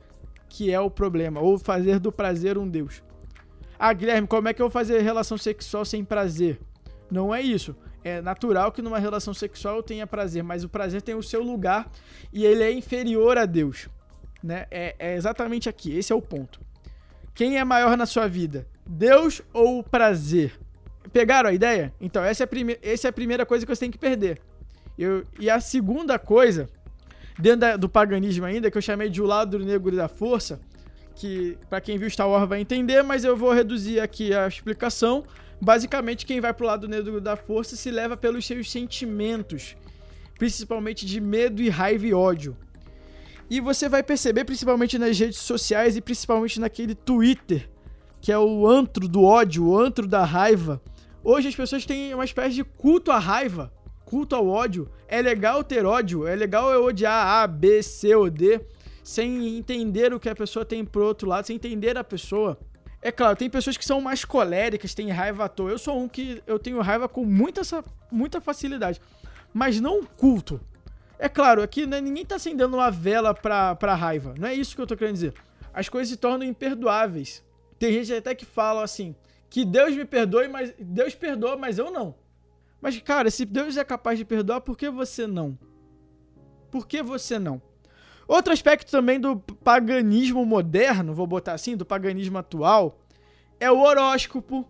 que 0.48 0.72
é 0.72 0.80
o 0.80 0.92
problema, 0.92 1.40
ou 1.40 1.58
fazer 1.58 2.00
do 2.00 2.12
prazer 2.12 2.58
um 2.58 2.68
Deus. 2.68 3.02
Ah, 3.80 3.94
Guilherme, 3.94 4.28
como 4.28 4.48
é 4.48 4.54
que 4.54 4.62
eu 4.62 4.66
vou 4.66 4.72
fazer 4.72 5.00
relação 5.02 5.38
sexual 5.38 5.86
sem 5.86 6.04
prazer? 6.04 6.60
Não 7.10 7.34
é 7.34 7.42
isso. 7.42 7.76
É 8.04 8.22
natural 8.22 8.72
que 8.72 8.82
numa 8.82 9.00
relação 9.00 9.34
sexual 9.34 9.78
eu 9.78 9.84
tenha 9.84 10.06
prazer, 10.06 10.44
mas 10.44 10.64
o 10.64 10.70
prazer 10.70 11.02
tem 11.02 11.16
o 11.16 11.24
seu 11.24 11.42
lugar 11.42 11.90
e 12.34 12.46
ele 12.46 12.64
é 12.64 12.72
inferior 12.72 13.38
a 13.38 13.46
Deus. 13.46 13.88
Né? 14.44 14.66
É, 14.70 14.96
é 15.00 15.16
exatamente 15.16 15.70
aqui, 15.70 15.98
esse 15.98 16.12
é 16.12 16.16
o 16.16 16.22
ponto. 16.22 16.60
Quem 17.34 17.58
é 17.58 17.64
maior 17.64 17.96
na 17.96 18.06
sua 18.06 18.28
vida? 18.28 18.68
Deus 18.86 19.42
ou 19.54 19.80
o 19.80 19.84
prazer? 19.84 20.60
Pegaram 21.12 21.50
a 21.50 21.54
ideia? 21.54 21.94
Então, 22.00 22.24
essa 22.24 22.44
é 22.44 22.46
a, 22.46 22.48
prime 22.48 22.78
essa 22.82 23.08
é 23.08 23.10
a 23.10 23.14
primeira 23.14 23.46
coisa 23.46 23.66
que 23.66 23.76
você 23.76 23.82
tem 23.82 23.92
que 23.92 23.98
perder. 23.98 24.40
Eu, 24.98 25.26
e 25.40 25.50
a 25.50 25.60
segunda 25.60 26.18
coisa, 26.18 26.70
dentro 27.38 27.60
da, 27.60 27.76
do 27.78 27.90
paganismo 27.90 28.46
ainda, 28.46 28.72
que 28.72 28.78
eu 28.78 28.82
chamei 28.82 29.10
de 29.10 29.22
o 29.22 29.26
lado 29.26 29.60
negro 29.60 29.96
da 29.96 30.08
força, 30.08 30.60
que 31.16 31.58
para 31.70 31.82
quem 31.82 31.98
viu 31.98 32.10
Star 32.10 32.30
Wars 32.30 32.48
vai 32.48 32.62
entender, 32.62 33.04
mas 33.04 33.24
eu 33.24 33.36
vou 33.36 33.52
reduzir 33.52 34.00
aqui 34.00 34.34
a 34.34 34.48
explicação. 34.48 35.24
Basicamente, 35.62 36.26
quem 36.26 36.40
vai 36.40 36.54
pro 36.54 36.66
lado 36.66 36.88
negro 36.88 37.20
da 37.20 37.36
força 37.36 37.76
se 37.76 37.92
leva 37.92 38.16
pelos 38.16 38.46
seus 38.46 38.72
sentimentos, 38.72 39.76
principalmente 40.38 41.06
de 41.06 41.20
medo 41.20 41.62
e 41.62 41.70
raiva 41.70 42.08
e 42.08 42.14
ódio. 42.14 42.56
E 43.50 43.60
você 43.60 43.90
vai 43.90 44.02
perceber, 44.02 44.46
principalmente 44.46 44.98
nas 44.98 45.20
redes 45.20 45.40
sociais 45.40 45.98
e 45.98 46.02
principalmente 46.02 46.60
naquele 46.60 46.96
Twitter, 46.96 47.70
que 48.22 48.32
é 48.32 48.38
o 48.40 48.66
antro 48.66 49.08
do 49.08 49.24
ódio, 49.24 49.66
o 49.66 49.78
antro 49.78 50.08
da 50.08 50.24
raiva, 50.24 50.82
Hoje 51.24 51.50
as 51.50 51.56
pessoas 51.56 51.86
têm 51.86 52.14
uma 52.16 52.26
espécie 52.26 52.56
de 52.56 52.64
culto 52.64 53.12
à 53.12 53.20
raiva, 53.20 53.72
culto 54.06 54.36
ao 54.36 54.48
ódio. 54.48 54.90
É 55.08 55.22
legal 55.22 55.64
ter 55.64 55.86
ódio, 55.86 56.28
é 56.28 56.36
legal 56.36 56.72
eu 56.72 56.84
odiar 56.84 57.44
A, 57.44 57.46
B, 57.46 57.84
C 57.84 58.16
ou 58.16 58.30
D, 58.30 58.60
sem 59.04 59.58
entender 59.58 60.14
o 60.14 60.20
que 60.20 60.30
a 60.30 60.36
pessoa 60.36 60.66
tem 60.66 60.84
pro 60.84 61.06
outro 61.06 61.30
lado, 61.30 61.46
sem 61.46 61.56
entender 61.56 61.96
a 61.96 62.04
pessoa. 62.04 62.58
É 63.04 63.12
claro, 63.12 63.36
tem 63.36 63.50
pessoas 63.50 63.78
que 63.78 63.86
são 63.86 64.02
mais 64.02 64.26
coléricas, 64.26 64.96
têm 64.96 65.10
raiva 65.10 65.46
à 65.46 65.50
toa. 65.50 65.70
Eu 65.70 65.78
sou 65.78 66.00
um 66.00 66.08
que 66.08 66.42
eu 66.48 66.58
tenho 66.58 66.82
raiva 66.82 67.08
com 67.08 67.24
muita, 67.24 67.62
muita 68.12 68.42
facilidade. 68.42 69.00
Mas 69.54 69.80
não 69.80 70.04
culto. 70.04 70.60
É 71.20 71.30
claro, 71.30 71.62
aqui 71.62 71.86
né, 71.86 72.02
ninguém 72.02 72.26
tá 72.26 72.36
acendendo 72.36 72.78
uma 72.78 72.90
vela 72.90 73.34
pra, 73.34 73.76
pra 73.76 73.94
raiva. 73.94 74.34
Não 74.40 74.48
é 74.48 74.56
isso 74.56 74.76
que 74.76 74.82
eu 74.82 74.88
tô 74.88 74.98
querendo 74.98 75.16
dizer. 75.16 75.34
As 75.72 75.88
coisas 75.88 76.10
se 76.10 76.18
tornam 76.18 76.48
imperdoáveis. 76.48 77.44
Tem 77.78 77.94
gente 77.94 78.14
até 78.14 78.34
que 78.34 78.46
fala 78.46 78.84
assim: 78.84 79.16
que 79.52 79.66
Deus 79.66 79.94
me 79.94 80.06
perdoe, 80.06 80.48
mas 80.48 80.74
Deus 80.80 81.14
perdoa, 81.14 81.58
mas 81.58 81.78
eu 81.78 81.92
não. 81.92 82.16
Mas, 82.82 82.98
cara, 83.02 83.30
se 83.30 83.44
Deus 83.44 83.76
é 83.76 83.84
capaz 83.84 84.18
de 84.18 84.24
perdoar, 84.24 84.62
por 84.62 84.78
que 84.78 84.90
você 84.90 85.28
não? 85.28 85.60
Por 86.72 86.88
que 86.88 87.04
você 87.04 87.38
não? 87.38 87.62
Outro 88.26 88.54
aspecto 88.54 88.90
também 88.90 89.20
do 89.20 89.36
paganismo 89.38 90.46
moderno, 90.46 91.14
vou 91.14 91.28
botar 91.28 91.52
assim, 91.52 91.76
do 91.76 91.86
paganismo 91.86 92.38
atual, 92.38 92.98
é 93.60 93.70
o 93.70 93.82
horóscopo, 93.82 94.66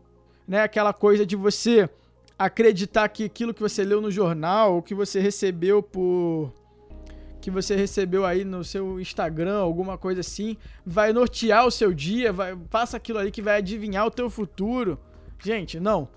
né? 0.47 0.63
Aquela 0.63 0.93
coisa 0.93 1.27
de 1.27 1.35
você 1.35 1.87
acreditar 2.37 3.07
que 3.07 3.25
aquilo 3.25 3.53
que 3.53 3.61
você 3.61 3.83
leu 3.83 4.01
no 4.01 4.09
jornal, 4.09 4.73
ou 4.73 4.81
que 4.81 4.95
você 4.95 5.19
recebeu 5.19 5.83
por 5.83 6.51
que 7.41 7.49
você 7.49 7.75
recebeu 7.75 8.25
aí 8.25 8.45
no 8.45 8.63
seu 8.63 8.99
Instagram, 8.99 9.57
alguma 9.57 9.97
coisa 9.97 10.21
assim, 10.21 10.55
vai 10.85 11.11
nortear 11.11 11.65
o 11.65 11.71
seu 11.71 11.93
dia, 11.93 12.31
vai 12.31 12.55
faça 12.69 12.95
aquilo 12.95 13.17
ali 13.19 13.31
que 13.31 13.41
vai 13.41 13.57
adivinhar 13.57 14.05
o 14.05 14.11
teu 14.11 14.29
futuro. 14.29 14.99
Gente, 15.43 15.79
não. 15.79 16.07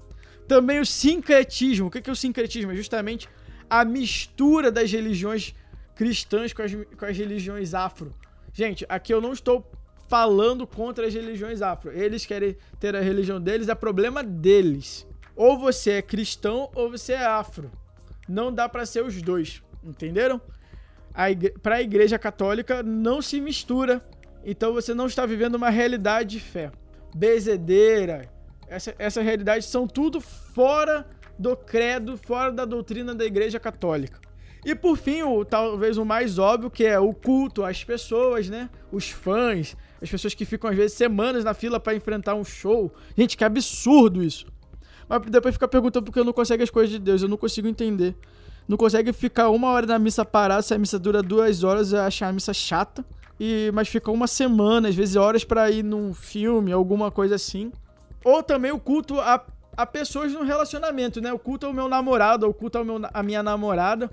Também 0.46 0.78
o 0.78 0.86
sincretismo. 0.86 1.86
O 1.86 1.90
que 1.90 2.08
é 2.08 2.12
o 2.12 2.16
sincretismo? 2.16 2.72
É 2.72 2.76
justamente 2.76 3.28
a 3.68 3.84
mistura 3.84 4.70
das 4.70 4.92
religiões 4.92 5.54
cristãs 5.96 6.52
com 6.52 6.62
as, 6.62 6.72
com 6.72 7.06
as 7.06 7.16
religiões 7.16 7.72
afro. 7.72 8.12
Gente, 8.52 8.84
aqui 8.88 9.12
eu 9.12 9.20
não 9.20 9.32
estou 9.32 9.68
falando 10.08 10.66
contra 10.66 11.06
as 11.06 11.14
religiões 11.14 11.62
afro. 11.62 11.90
Eles 11.90 12.26
querem 12.26 12.56
ter 12.78 12.94
a 12.94 13.00
religião 13.00 13.40
deles, 13.40 13.68
é 13.68 13.74
problema 13.74 14.22
deles. 14.22 15.06
Ou 15.34 15.58
você 15.58 15.92
é 15.92 16.02
cristão 16.02 16.70
ou 16.74 16.90
você 16.90 17.14
é 17.14 17.24
afro. 17.24 17.70
Não 18.28 18.52
dá 18.52 18.68
para 18.68 18.86
ser 18.86 19.02
os 19.04 19.20
dois, 19.20 19.62
entenderam? 19.82 20.40
Para 21.62 21.76
a 21.76 21.82
igreja 21.82 22.18
católica 22.18 22.82
não 22.82 23.22
se 23.22 23.40
mistura. 23.40 24.04
Então 24.44 24.72
você 24.72 24.92
não 24.92 25.06
está 25.06 25.24
vivendo 25.24 25.54
uma 25.54 25.70
realidade 25.70 26.30
de 26.30 26.40
fé. 26.40 26.70
Bezedeira, 27.14 28.28
essa, 28.66 28.94
essa 28.98 29.22
realidade 29.22 29.64
são 29.64 29.86
tudo 29.86 30.20
fora 30.20 31.06
do 31.38 31.56
credo, 31.56 32.16
fora 32.16 32.52
da 32.52 32.64
doutrina 32.64 33.14
da 33.14 33.24
igreja 33.24 33.60
católica. 33.60 34.20
E 34.64 34.74
por 34.74 34.96
fim, 34.96 35.22
o, 35.22 35.44
talvez 35.44 35.98
o 35.98 36.04
mais 36.04 36.38
óbvio, 36.38 36.70
que 36.70 36.84
é 36.84 36.98
o 36.98 37.12
culto 37.12 37.62
às 37.62 37.84
pessoas, 37.84 38.48
né? 38.48 38.70
Os 38.90 39.10
fãs, 39.10 39.76
as 40.00 40.10
pessoas 40.10 40.34
que 40.34 40.44
ficam 40.44 40.70
às 40.70 40.76
vezes 40.76 40.96
semanas 40.96 41.44
na 41.44 41.52
fila 41.52 41.78
para 41.78 41.94
enfrentar 41.94 42.34
um 42.34 42.44
show. 42.44 42.92
Gente, 43.16 43.36
que 43.36 43.44
absurdo 43.44 44.22
isso. 44.22 44.46
Mas 45.06 45.20
depois 45.30 45.54
fica 45.54 45.68
perguntando 45.68 46.06
porque 46.06 46.18
eu 46.18 46.24
não 46.24 46.32
consigo 46.32 46.62
as 46.62 46.70
coisas 46.70 46.90
de 46.90 46.98
Deus, 46.98 47.22
eu 47.22 47.28
não 47.28 47.36
consigo 47.36 47.68
entender. 47.68 48.16
Não 48.66 48.76
consegue 48.76 49.12
ficar 49.12 49.50
uma 49.50 49.68
hora 49.70 49.86
na 49.86 49.98
missa 49.98 50.24
parada, 50.24 50.62
se 50.62 50.72
a 50.72 50.78
missa 50.78 50.98
dura 50.98 51.22
duas 51.22 51.62
horas, 51.62 51.92
eu 51.92 52.00
acho 52.00 52.24
a 52.24 52.32
missa 52.32 52.54
chata. 52.54 53.04
E, 53.38 53.70
mas 53.74 53.88
fica 53.88 54.10
uma 54.10 54.26
semana, 54.26 54.88
às 54.88 54.94
vezes 54.94 55.16
horas 55.16 55.44
para 55.44 55.70
ir 55.70 55.82
num 55.82 56.14
filme, 56.14 56.72
alguma 56.72 57.10
coisa 57.10 57.34
assim. 57.34 57.72
Ou 58.24 58.42
também 58.42 58.70
o 58.70 58.78
culto 58.78 59.20
a, 59.20 59.44
a 59.76 59.84
pessoas 59.84 60.32
no 60.32 60.44
relacionamento, 60.44 61.20
né? 61.20 61.32
O 61.32 61.38
culto 61.38 61.66
ao 61.66 61.72
meu 61.72 61.88
namorado, 61.88 62.48
o 62.48 62.54
culto 62.54 62.78
ao 62.78 62.84
meu, 62.84 63.00
a 63.12 63.22
minha 63.22 63.42
namorada. 63.42 64.10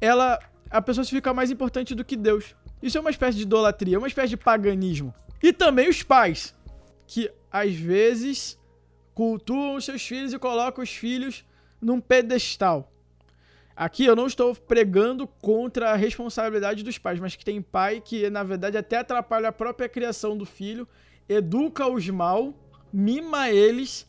Ela. 0.00 0.38
A 0.70 0.80
pessoa 0.80 1.04
se 1.04 1.10
fica 1.10 1.34
mais 1.34 1.50
importante 1.50 1.94
do 1.94 2.04
que 2.04 2.16
Deus. 2.16 2.54
Isso 2.82 2.96
é 2.96 3.00
uma 3.00 3.10
espécie 3.10 3.36
de 3.36 3.42
idolatria, 3.42 3.98
uma 3.98 4.08
espécie 4.08 4.30
de 4.30 4.36
paganismo. 4.36 5.14
E 5.42 5.52
também 5.52 5.88
os 5.88 6.02
pais, 6.02 6.54
que 7.06 7.30
às 7.50 7.74
vezes 7.74 8.58
cultuam 9.14 9.76
os 9.76 9.84
seus 9.84 10.02
filhos 10.06 10.32
e 10.32 10.38
colocam 10.38 10.82
os 10.82 10.90
filhos 10.90 11.44
num 11.80 12.00
pedestal. 12.00 12.90
Aqui 13.74 14.04
eu 14.04 14.14
não 14.14 14.26
estou 14.26 14.54
pregando 14.54 15.26
contra 15.26 15.92
a 15.92 15.96
responsabilidade 15.96 16.82
dos 16.82 16.98
pais, 16.98 17.18
mas 17.18 17.34
que 17.34 17.44
tem 17.44 17.62
pai 17.62 18.00
que, 18.00 18.28
na 18.28 18.42
verdade, 18.42 18.76
até 18.76 18.98
atrapalha 18.98 19.48
a 19.48 19.52
própria 19.52 19.88
criação 19.88 20.36
do 20.36 20.44
filho, 20.44 20.86
educa-os 21.28 22.08
mal 22.08 22.54
mima 22.92 23.50
eles 23.50 24.06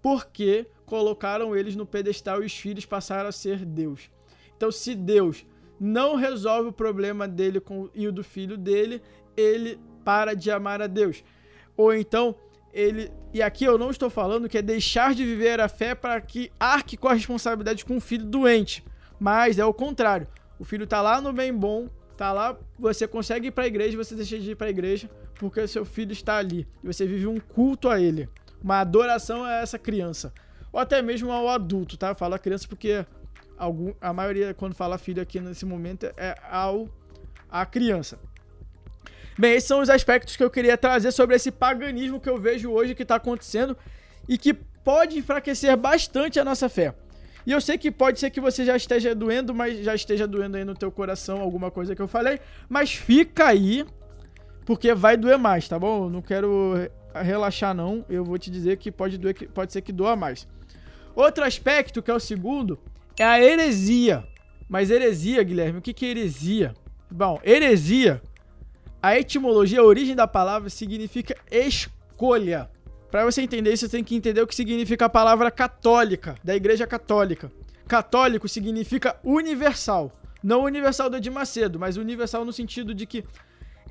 porque 0.00 0.66
colocaram 0.86 1.54
eles 1.54 1.76
no 1.76 1.84
pedestal 1.84 2.42
e 2.42 2.46
os 2.46 2.56
filhos 2.56 2.86
passaram 2.86 3.28
a 3.28 3.32
ser 3.32 3.64
Deus. 3.64 4.10
Então, 4.56 4.72
se 4.72 4.94
Deus 4.94 5.44
não 5.78 6.16
resolve 6.16 6.70
o 6.70 6.72
problema 6.72 7.28
dele 7.28 7.60
com, 7.60 7.90
e 7.94 8.08
o 8.08 8.12
do 8.12 8.24
filho 8.24 8.56
dele, 8.56 9.02
ele 9.36 9.78
para 10.04 10.34
de 10.34 10.50
amar 10.50 10.80
a 10.80 10.86
Deus. 10.86 11.22
Ou 11.76 11.92
então, 11.92 12.34
ele. 12.76 13.10
E 13.32 13.42
aqui 13.42 13.64
eu 13.64 13.78
não 13.78 13.90
estou 13.90 14.10
falando 14.10 14.48
que 14.48 14.58
é 14.58 14.62
deixar 14.62 15.14
de 15.14 15.24
viver 15.24 15.60
a 15.60 15.68
fé 15.68 15.94
para 15.94 16.20
que 16.20 16.52
arque 16.60 16.96
com 16.96 17.08
a 17.08 17.14
responsabilidade 17.14 17.84
com 17.84 17.96
o 17.96 18.00
filho 18.00 18.24
doente. 18.24 18.84
Mas 19.18 19.58
é 19.58 19.64
o 19.64 19.72
contrário. 19.72 20.26
O 20.58 20.64
filho 20.64 20.84
está 20.84 21.00
lá 21.00 21.20
no 21.20 21.32
bem 21.32 21.52
bom, 21.52 21.88
tá 22.16 22.32
lá, 22.32 22.56
você 22.78 23.06
consegue 23.08 23.48
ir 23.48 23.50
para 23.50 23.64
a 23.64 23.66
igreja, 23.66 23.96
você 23.96 24.14
deixa 24.14 24.38
de 24.38 24.52
ir 24.52 24.54
para 24.54 24.66
a 24.66 24.70
igreja 24.70 25.08
porque 25.38 25.66
seu 25.68 25.84
filho 25.84 26.12
está 26.12 26.36
ali 26.36 26.66
e 26.82 26.86
você 26.86 27.06
vive 27.06 27.26
um 27.26 27.38
culto 27.38 27.88
a 27.88 28.00
ele, 28.00 28.28
uma 28.62 28.80
adoração 28.80 29.44
a 29.44 29.56
essa 29.56 29.78
criança, 29.78 30.32
ou 30.72 30.80
até 30.80 31.00
mesmo 31.02 31.30
ao 31.30 31.48
adulto, 31.48 31.96
tá? 31.96 32.08
Eu 32.08 32.14
falo 32.14 32.34
a 32.34 32.38
criança 32.38 32.66
porque 32.66 33.04
algum, 33.56 33.92
a 34.00 34.12
maioria 34.12 34.54
quando 34.54 34.74
fala 34.74 34.98
filho 34.98 35.22
aqui 35.22 35.40
nesse 35.40 35.64
momento 35.64 36.06
é 36.16 36.34
ao 36.50 36.88
a 37.50 37.64
criança. 37.64 38.18
Bem, 39.38 39.52
esses 39.54 39.68
são 39.68 39.80
os 39.80 39.90
aspectos 39.90 40.34
que 40.34 40.42
eu 40.42 40.50
queria 40.50 40.78
trazer 40.78 41.12
sobre 41.12 41.36
esse 41.36 41.50
paganismo 41.50 42.18
que 42.18 42.28
eu 42.28 42.38
vejo 42.38 42.70
hoje 42.70 42.94
que 42.94 43.02
está 43.02 43.16
acontecendo 43.16 43.76
e 44.26 44.38
que 44.38 44.54
pode 44.54 45.18
enfraquecer 45.18 45.76
bastante 45.76 46.40
a 46.40 46.44
nossa 46.44 46.68
fé. 46.68 46.94
E 47.46 47.52
eu 47.52 47.60
sei 47.60 47.76
que 47.76 47.90
pode 47.90 48.18
ser 48.18 48.30
que 48.30 48.40
você 48.40 48.64
já 48.64 48.76
esteja 48.76 49.14
doendo, 49.14 49.54
mas 49.54 49.84
já 49.84 49.94
esteja 49.94 50.26
doendo 50.26 50.56
aí 50.56 50.64
no 50.64 50.74
teu 50.74 50.90
coração 50.90 51.40
alguma 51.40 51.70
coisa 51.70 51.94
que 51.94 52.00
eu 52.00 52.08
falei, 52.08 52.40
mas 52.68 52.94
fica 52.94 53.46
aí, 53.46 53.84
porque 54.64 54.94
vai 54.94 55.16
doer 55.16 55.38
mais, 55.38 55.68
tá 55.68 55.78
bom? 55.78 56.08
Não 56.08 56.22
quero 56.22 56.74
relaxar 57.14 57.74
não, 57.74 58.04
eu 58.08 58.24
vou 58.24 58.38
te 58.38 58.50
dizer 58.50 58.78
que 58.78 58.90
pode 58.90 59.18
doer, 59.18 59.34
pode 59.50 59.72
ser 59.72 59.82
que 59.82 59.92
doa 59.92 60.16
mais. 60.16 60.48
Outro 61.14 61.44
aspecto, 61.44 62.02
que 62.02 62.10
é 62.10 62.14
o 62.14 62.20
segundo, 62.20 62.78
é 63.18 63.24
a 63.24 63.40
heresia. 63.40 64.24
Mas 64.68 64.90
heresia, 64.90 65.42
Guilherme, 65.42 65.78
o 65.78 65.82
que 65.82 66.04
é 66.04 66.08
heresia? 66.08 66.74
Bom, 67.10 67.40
heresia, 67.44 68.20
a 69.06 69.16
etimologia, 69.16 69.78
a 69.78 69.84
origem 69.84 70.16
da 70.16 70.26
palavra 70.26 70.68
significa 70.68 71.36
escolha. 71.48 72.68
Para 73.08 73.24
você 73.24 73.40
entender 73.40 73.72
isso, 73.72 73.86
você 73.86 73.98
tem 73.98 74.02
que 74.02 74.16
entender 74.16 74.42
o 74.42 74.48
que 74.48 74.54
significa 74.54 75.04
a 75.04 75.08
palavra 75.08 75.48
católica, 75.48 76.34
da 76.42 76.56
Igreja 76.56 76.88
Católica. 76.88 77.52
Católico 77.86 78.48
significa 78.48 79.16
universal. 79.22 80.10
Não 80.42 80.64
universal 80.64 81.08
do 81.08 81.18
Edir 81.18 81.30
Macedo, 81.30 81.78
mas 81.78 81.96
universal 81.96 82.44
no 82.44 82.52
sentido 82.52 82.92
de 82.92 83.06
que 83.06 83.22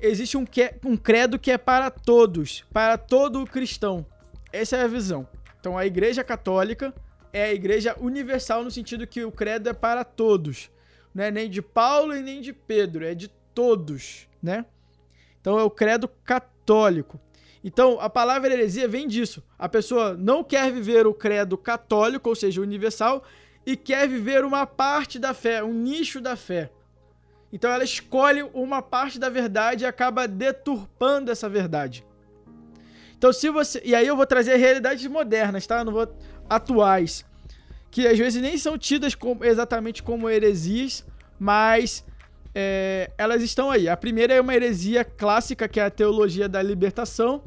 existe 0.02 0.36
um, 0.36 0.44
que, 0.44 0.74
um 0.84 0.98
credo 0.98 1.38
que 1.38 1.50
é 1.50 1.56
para 1.56 1.90
todos, 1.90 2.62
para 2.70 2.98
todo 2.98 3.46
cristão. 3.46 4.04
Essa 4.52 4.76
é 4.76 4.82
a 4.82 4.86
visão. 4.86 5.26
Então 5.58 5.78
a 5.78 5.86
Igreja 5.86 6.22
Católica 6.22 6.92
é 7.32 7.44
a 7.44 7.54
Igreja 7.54 7.96
universal 7.98 8.62
no 8.62 8.70
sentido 8.70 9.06
que 9.06 9.24
o 9.24 9.32
credo 9.32 9.70
é 9.70 9.72
para 9.72 10.04
todos. 10.04 10.70
Não 11.14 11.24
é 11.24 11.30
nem 11.30 11.48
de 11.48 11.62
Paulo 11.62 12.14
e 12.14 12.20
nem 12.20 12.42
de 12.42 12.52
Pedro, 12.52 13.02
é 13.02 13.14
de 13.14 13.28
todos, 13.54 14.28
né? 14.42 14.66
Então 15.46 15.60
é 15.60 15.62
o 15.62 15.70
credo 15.70 16.08
católico. 16.24 17.20
Então, 17.62 18.00
a 18.00 18.10
palavra 18.10 18.52
heresia 18.52 18.88
vem 18.88 19.06
disso. 19.06 19.40
A 19.56 19.68
pessoa 19.68 20.12
não 20.14 20.42
quer 20.42 20.72
viver 20.72 21.06
o 21.06 21.14
credo 21.14 21.56
católico, 21.56 22.28
ou 22.28 22.34
seja, 22.34 22.60
universal, 22.60 23.22
e 23.64 23.76
quer 23.76 24.08
viver 24.08 24.44
uma 24.44 24.66
parte 24.66 25.20
da 25.20 25.32
fé, 25.32 25.62
um 25.62 25.72
nicho 25.72 26.20
da 26.20 26.34
fé. 26.34 26.72
Então 27.52 27.70
ela 27.70 27.84
escolhe 27.84 28.42
uma 28.52 28.82
parte 28.82 29.20
da 29.20 29.28
verdade 29.28 29.84
e 29.84 29.86
acaba 29.86 30.26
deturpando 30.26 31.30
essa 31.30 31.48
verdade. 31.48 32.04
Então, 33.16 33.32
se 33.32 33.48
você. 33.48 33.80
E 33.84 33.94
aí 33.94 34.04
eu 34.04 34.16
vou 34.16 34.26
trazer 34.26 34.56
realidades 34.56 35.06
modernas, 35.06 35.64
tá? 35.64 35.78
Eu 35.78 35.84
não 35.84 35.92
vou. 35.92 36.12
atuais. 36.50 37.24
Que 37.88 38.08
às 38.08 38.18
vezes 38.18 38.42
nem 38.42 38.58
são 38.58 38.76
tidas 38.76 39.14
como, 39.14 39.44
exatamente 39.44 40.02
como 40.02 40.28
heresias, 40.28 41.06
mas 41.38 42.04
é, 42.58 43.10
elas 43.18 43.42
estão 43.42 43.70
aí. 43.70 43.86
A 43.86 43.96
primeira 43.96 44.32
é 44.32 44.40
uma 44.40 44.54
heresia 44.54 45.04
clássica, 45.04 45.68
que 45.68 45.78
é 45.78 45.84
a 45.84 45.90
teologia 45.90 46.48
da 46.48 46.62
libertação 46.62 47.42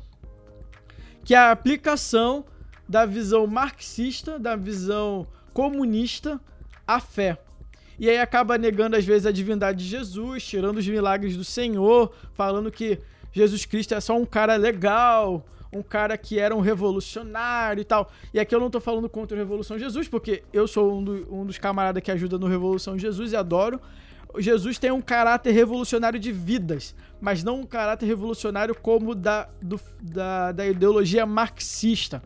que 1.23 1.35
é 1.35 1.37
a 1.37 1.51
aplicação 1.51 2.43
da 2.87 3.05
visão 3.05 3.45
marxista, 3.45 4.39
da 4.39 4.55
visão 4.55 5.27
comunista 5.53 6.41
à 6.87 6.99
fé. 6.99 7.37
E 7.99 8.09
aí 8.09 8.17
acaba 8.17 8.57
negando 8.57 8.95
às 8.95 9.05
vezes 9.05 9.27
a 9.27 9.31
divindade 9.31 9.77
de 9.77 9.85
Jesus, 9.85 10.43
tirando 10.43 10.77
os 10.77 10.87
milagres 10.87 11.37
do 11.37 11.43
Senhor, 11.43 12.11
falando 12.33 12.71
que 12.71 12.99
Jesus 13.31 13.63
Cristo 13.63 13.93
é 13.93 13.99
só 13.99 14.17
um 14.17 14.25
cara 14.25 14.55
legal, 14.55 15.45
um 15.71 15.83
cara 15.83 16.17
que 16.17 16.39
era 16.39 16.55
um 16.55 16.61
revolucionário 16.61 17.81
e 17.81 17.85
tal. 17.85 18.11
E 18.33 18.39
aqui 18.39 18.55
eu 18.55 18.59
não 18.59 18.71
tô 18.71 18.79
falando 18.79 19.07
contra 19.07 19.37
a 19.37 19.39
Revolução 19.39 19.77
Jesus, 19.77 20.07
porque 20.07 20.41
eu 20.51 20.67
sou 20.67 20.97
um, 20.97 21.03
do, 21.03 21.27
um 21.31 21.45
dos 21.45 21.59
camaradas 21.59 22.01
que 22.01 22.09
ajuda 22.09 22.39
no 22.39 22.47
Revolução 22.47 22.97
Jesus 22.97 23.33
e 23.33 23.35
adoro. 23.35 23.79
Jesus 24.37 24.77
tem 24.77 24.91
um 24.91 25.01
caráter 25.01 25.51
revolucionário 25.51 26.19
de 26.19 26.31
vidas, 26.31 26.95
mas 27.19 27.43
não 27.43 27.61
um 27.61 27.65
caráter 27.65 28.05
revolucionário 28.05 28.75
como 28.75 29.15
da, 29.15 29.49
do, 29.61 29.79
da, 30.01 30.51
da 30.51 30.67
ideologia 30.67 31.25
marxista. 31.25 32.21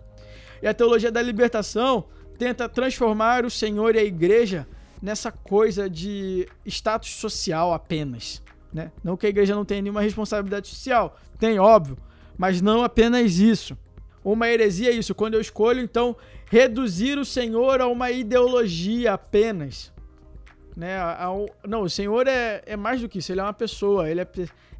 E 0.61 0.67
a 0.67 0.73
teologia 0.73 1.11
da 1.11 1.21
libertação 1.21 2.05
tenta 2.37 2.67
transformar 2.67 3.45
o 3.45 3.49
Senhor 3.49 3.95
e 3.95 3.99
a 3.99 4.03
igreja 4.03 4.67
nessa 5.01 5.31
coisa 5.31 5.89
de 5.89 6.47
status 6.65 7.09
social 7.15 7.73
apenas. 7.73 8.41
Né? 8.71 8.91
Não 9.03 9.15
que 9.15 9.25
a 9.25 9.29
igreja 9.29 9.55
não 9.55 9.65
tenha 9.65 9.81
nenhuma 9.81 10.01
responsabilidade 10.01 10.67
social, 10.67 11.17
tem, 11.39 11.59
óbvio, 11.59 11.97
mas 12.37 12.61
não 12.61 12.83
apenas 12.83 13.37
isso. 13.37 13.77
Uma 14.23 14.47
heresia 14.47 14.89
é 14.89 14.93
isso, 14.93 15.13
quando 15.13 15.33
eu 15.33 15.41
escolho, 15.41 15.81
então, 15.81 16.15
reduzir 16.49 17.17
o 17.17 17.25
Senhor 17.25 17.81
a 17.81 17.87
uma 17.87 18.11
ideologia 18.11 19.13
apenas. 19.13 19.91
Né? 20.75 20.97
não, 21.67 21.83
o 21.83 21.89
Senhor 21.89 22.27
é, 22.27 22.63
é 22.65 22.75
mais 22.75 23.01
do 23.01 23.07
que 23.07 23.19
isso, 23.19 23.31
ele 23.31 23.39
é 23.39 23.43
uma 23.43 23.53
pessoa, 23.53 24.09
ele 24.09 24.21
é, 24.21 24.27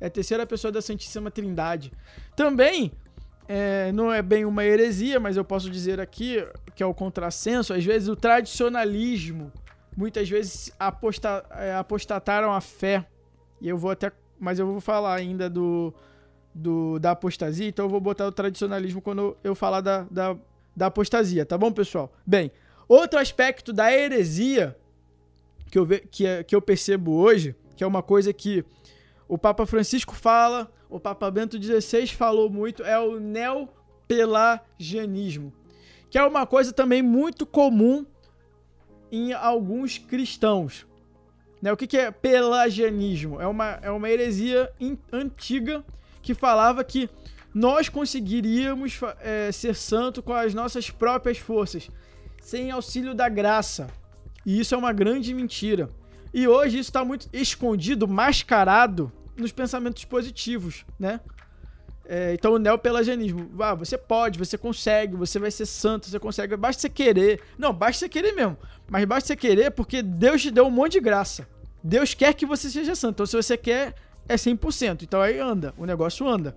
é 0.02 0.08
a 0.08 0.10
terceira 0.10 0.46
pessoa 0.46 0.72
da 0.72 0.82
Santíssima 0.82 1.30
Trindade. 1.30 1.92
Também 2.36 2.92
é, 3.48 3.92
não 3.92 4.12
é 4.12 4.22
bem 4.22 4.46
uma 4.46 4.64
heresia, 4.64 5.20
mas 5.20 5.38
eu 5.38 5.44
posso 5.44 5.70
dizer 5.70 6.00
aqui 6.00 6.46
que 6.76 6.82
é 6.82 6.86
o 6.86 6.94
contrassenso. 6.94 7.74
Às 7.74 7.84
vezes 7.84 8.08
o 8.08 8.16
tradicionalismo, 8.16 9.52
muitas 9.96 10.30
vezes 10.30 10.72
aposta, 10.80 11.46
é, 11.52 11.76
apostataram 11.76 12.52
a 12.52 12.62
fé. 12.62 13.06
E 13.62 13.70
eu 13.70 13.78
vou 13.78 13.92
até, 13.92 14.12
mas 14.40 14.60
eu 14.60 14.66
vou 14.66 14.82
falar 14.82 15.16
ainda 15.16 15.50
do, 15.50 15.94
do 16.54 17.00
da 17.00 17.12
apostasia, 17.12 17.68
então 17.68 17.86
eu 17.86 17.90
vou 17.90 18.02
botar 18.02 18.28
o 18.28 18.32
tradicionalismo 18.32 19.02
quando 19.02 19.38
eu 19.44 19.56
falar 19.56 19.82
da, 19.82 20.06
da, 20.10 20.36
da 20.76 20.88
apostasia, 20.88 21.46
tá 21.46 21.58
bom, 21.58 21.72
pessoal? 21.72 22.12
Bem, 22.26 22.52
outro 22.88 23.20
aspecto 23.20 23.72
da 23.72 23.92
heresia 23.94 24.76
que 25.74 25.80
eu, 25.80 25.86
ve, 25.86 26.02
que, 26.02 26.28
é, 26.28 26.44
que 26.44 26.56
eu 26.56 26.62
percebo 26.62 27.14
hoje, 27.14 27.56
que 27.76 27.84
é 27.84 27.88
uma 27.88 28.04
coisa 28.04 28.32
que 28.32 28.64
o 29.28 29.40
Papa 29.40 29.66
Francisco 29.66 30.14
fala, 30.14 30.72
o 30.88 31.00
Papa 31.00 31.32
Bento 31.32 31.60
XVI 31.60 32.06
falou 32.10 32.48
muito, 32.48 32.84
é 32.84 33.00
o 33.00 33.20
neopelagianismo, 33.20 35.52
que 36.12 36.18
é 36.20 36.24
uma 36.24 36.46
coisa 36.46 36.72
também 36.72 37.02
muito 37.02 37.44
comum 37.44 38.06
em 39.12 39.34
alguns 39.34 39.98
cristãos. 39.98 40.86
Né? 41.60 41.74
O 41.74 41.78
que, 41.78 41.88
que 41.88 41.98
é 41.98 42.12
pelagianismo? 42.12 43.42
É 43.42 43.48
uma, 43.48 43.80
é 43.82 43.90
uma 43.90 44.12
heresia 44.12 44.72
in, 44.80 44.96
antiga 45.12 45.84
que 46.22 46.36
falava 46.36 46.84
que 46.84 47.10
nós 47.52 47.90
conseguiríamos 47.90 49.00
é, 49.22 49.52
ser 49.52 49.74
santo 49.74 50.22
com 50.22 50.34
as 50.34 50.54
nossas 50.54 50.92
próprias 50.92 51.40
forças, 51.40 51.90
sem 52.44 52.70
auxílio 52.70 53.16
da 53.16 53.28
graça. 53.28 53.88
E 54.46 54.60
isso 54.60 54.76
é 54.76 54.78
uma 54.78 54.94
grande 54.94 55.34
mentira. 55.34 55.90
E 56.34 56.48
hoje 56.48 56.80
isso 56.80 56.90
está 56.90 57.06
muito 57.06 57.28
escondido, 57.32 58.08
mascarado 58.08 59.12
nos 59.38 59.52
pensamentos 59.52 60.04
positivos, 60.06 60.86
né? 61.00 61.20
É, 62.06 62.34
então 62.34 62.54
o 62.54 62.60
neopelagianismo, 62.60 63.50
ah, 63.60 63.74
você 63.74 63.98
pode, 63.98 64.38
você 64.38 64.58
consegue, 64.58 65.16
você 65.16 65.40
vai 65.40 65.50
ser 65.50 65.66
santo, 65.66 66.08
você 66.10 66.20
consegue, 66.20 66.56
basta 66.58 66.82
você 66.82 66.90
querer. 66.90 67.40
Não, 67.58 67.72
basta 67.72 68.00
você 68.00 68.10
querer 68.10 68.34
mesmo. 68.34 68.58
Mas 68.90 69.06
basta 69.06 69.28
você 69.28 69.36
querer 69.36 69.72
porque 69.72 70.02
Deus 70.02 70.42
te 70.42 70.52
deu 70.52 70.66
um 70.66 70.72
monte 70.72 70.94
de 70.94 71.00
graça. 71.00 71.48
Deus 71.84 72.14
quer 72.14 72.34
que 72.34 72.46
você 72.46 72.70
seja 72.70 72.96
santo. 72.96 73.16
Então 73.16 73.26
se 73.26 73.36
você 73.36 73.56
quer, 73.56 73.96
é 74.28 74.36
100%. 74.36 75.04
Então 75.04 75.22
aí 75.22 75.40
anda, 75.40 75.74
o 75.78 75.86
negócio 75.86 76.28
anda. 76.28 76.56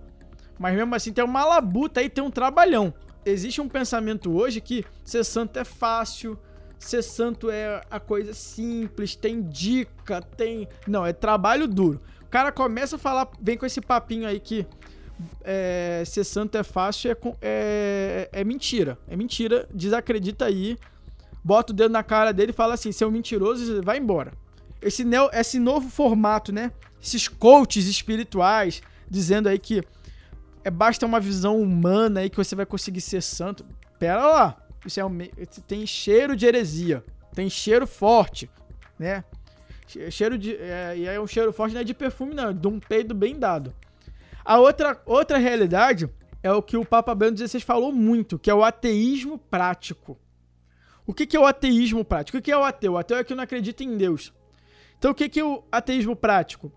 Mas 0.59 0.75
mesmo 0.75 0.93
assim 0.95 1.13
tem 1.13 1.23
uma 1.23 1.45
labuta 1.45 1.99
aí, 1.99 2.09
tem 2.09 2.23
um 2.23 2.31
trabalhão. 2.31 2.93
Existe 3.25 3.61
um 3.61 3.69
pensamento 3.69 4.35
hoje 4.35 4.59
que 4.59 4.85
ser 5.03 5.23
santo 5.23 5.57
é 5.59 5.63
fácil, 5.63 6.37
ser 6.79 7.01
santo 7.01 7.49
é 7.49 7.81
a 7.89 7.99
coisa 7.99 8.33
simples, 8.33 9.15
tem 9.15 9.41
dica, 9.41 10.21
tem. 10.21 10.67
Não, 10.87 11.05
é 11.05 11.13
trabalho 11.13 11.67
duro. 11.67 12.01
O 12.21 12.27
cara 12.27 12.51
começa 12.51 12.97
a 12.97 12.99
falar, 12.99 13.29
vem 13.41 13.57
com 13.57 13.65
esse 13.65 13.81
papinho 13.81 14.27
aí 14.27 14.39
que 14.39 14.65
é, 15.43 16.03
ser 16.05 16.23
santo 16.23 16.57
é 16.57 16.63
fácil, 16.63 17.11
é, 17.11 17.17
é, 17.41 18.29
é 18.41 18.43
mentira. 18.43 18.97
É 19.07 19.15
mentira, 19.15 19.67
desacredita 19.73 20.45
aí, 20.45 20.77
bota 21.43 21.71
o 21.71 21.75
dedo 21.75 21.91
na 21.91 22.03
cara 22.03 22.31
dele 22.31 22.51
e 22.51 22.55
fala 22.55 22.73
assim: 22.73 22.91
seu 22.91 23.09
mentiroso, 23.09 23.81
vai 23.81 23.97
embora. 23.97 24.33
Esse, 24.81 25.03
neo, 25.03 25.29
esse 25.33 25.59
novo 25.59 25.89
formato, 25.89 26.51
né? 26.51 26.71
Esses 27.01 27.27
coaches 27.27 27.87
espirituais 27.87 28.81
dizendo 29.09 29.47
aí 29.47 29.57
que 29.57 29.81
é, 30.63 30.69
basta 30.69 31.05
uma 31.05 31.19
visão 31.19 31.59
humana 31.59 32.19
aí 32.19 32.29
que 32.29 32.37
você 32.37 32.55
vai 32.55 32.65
conseguir 32.65 33.01
ser 33.01 33.21
santo. 33.21 33.65
Pera 33.97 34.27
lá, 34.27 34.66
isso 34.87 34.99
é 34.99 35.05
um, 35.05 35.17
tem 35.67 35.85
cheiro 35.85 36.35
de 36.35 36.45
heresia, 36.45 37.03
tem 37.33 37.49
cheiro 37.49 37.85
forte, 37.85 38.49
né? 38.97 39.23
Cheiro 40.09 40.37
de. 40.37 40.55
É, 40.55 40.95
e 40.97 41.05
é 41.05 41.19
um 41.19 41.27
cheiro 41.27 41.53
forte, 41.53 41.73
não 41.73 41.81
é 41.81 41.83
de 41.83 41.93
perfume, 41.93 42.33
não, 42.33 42.49
é 42.49 42.53
de 42.53 42.67
um 42.67 42.79
peido 42.79 43.15
bem 43.15 43.37
dado. 43.37 43.73
A 44.43 44.59
outra, 44.59 45.01
outra 45.05 45.37
realidade 45.37 46.09
é 46.41 46.51
o 46.51 46.61
que 46.61 46.77
o 46.77 46.85
Papa 46.85 47.13
Bento 47.15 47.37
XVI 47.37 47.59
falou 47.61 47.91
muito, 47.91 48.37
que 48.39 48.49
é 48.49 48.53
o 48.53 48.63
ateísmo 48.63 49.37
prático. 49.37 50.17
O 51.05 51.13
que, 51.13 51.25
que 51.25 51.37
é 51.37 51.39
o 51.39 51.45
ateísmo 51.45 52.03
prático? 52.03 52.37
O 52.37 52.41
que 52.41 52.51
é 52.51 52.57
o 52.57 52.63
ateu? 52.63 52.93
O 52.93 52.97
ateu 52.97 53.17
é 53.17 53.23
que 53.23 53.33
não 53.33 53.43
acredita 53.43 53.83
em 53.83 53.95
Deus. 53.95 54.33
Então, 54.97 55.11
o 55.11 55.15
que, 55.15 55.29
que 55.29 55.39
é 55.39 55.45
o 55.45 55.63
ateísmo 55.71 56.15
prático? 56.15 56.71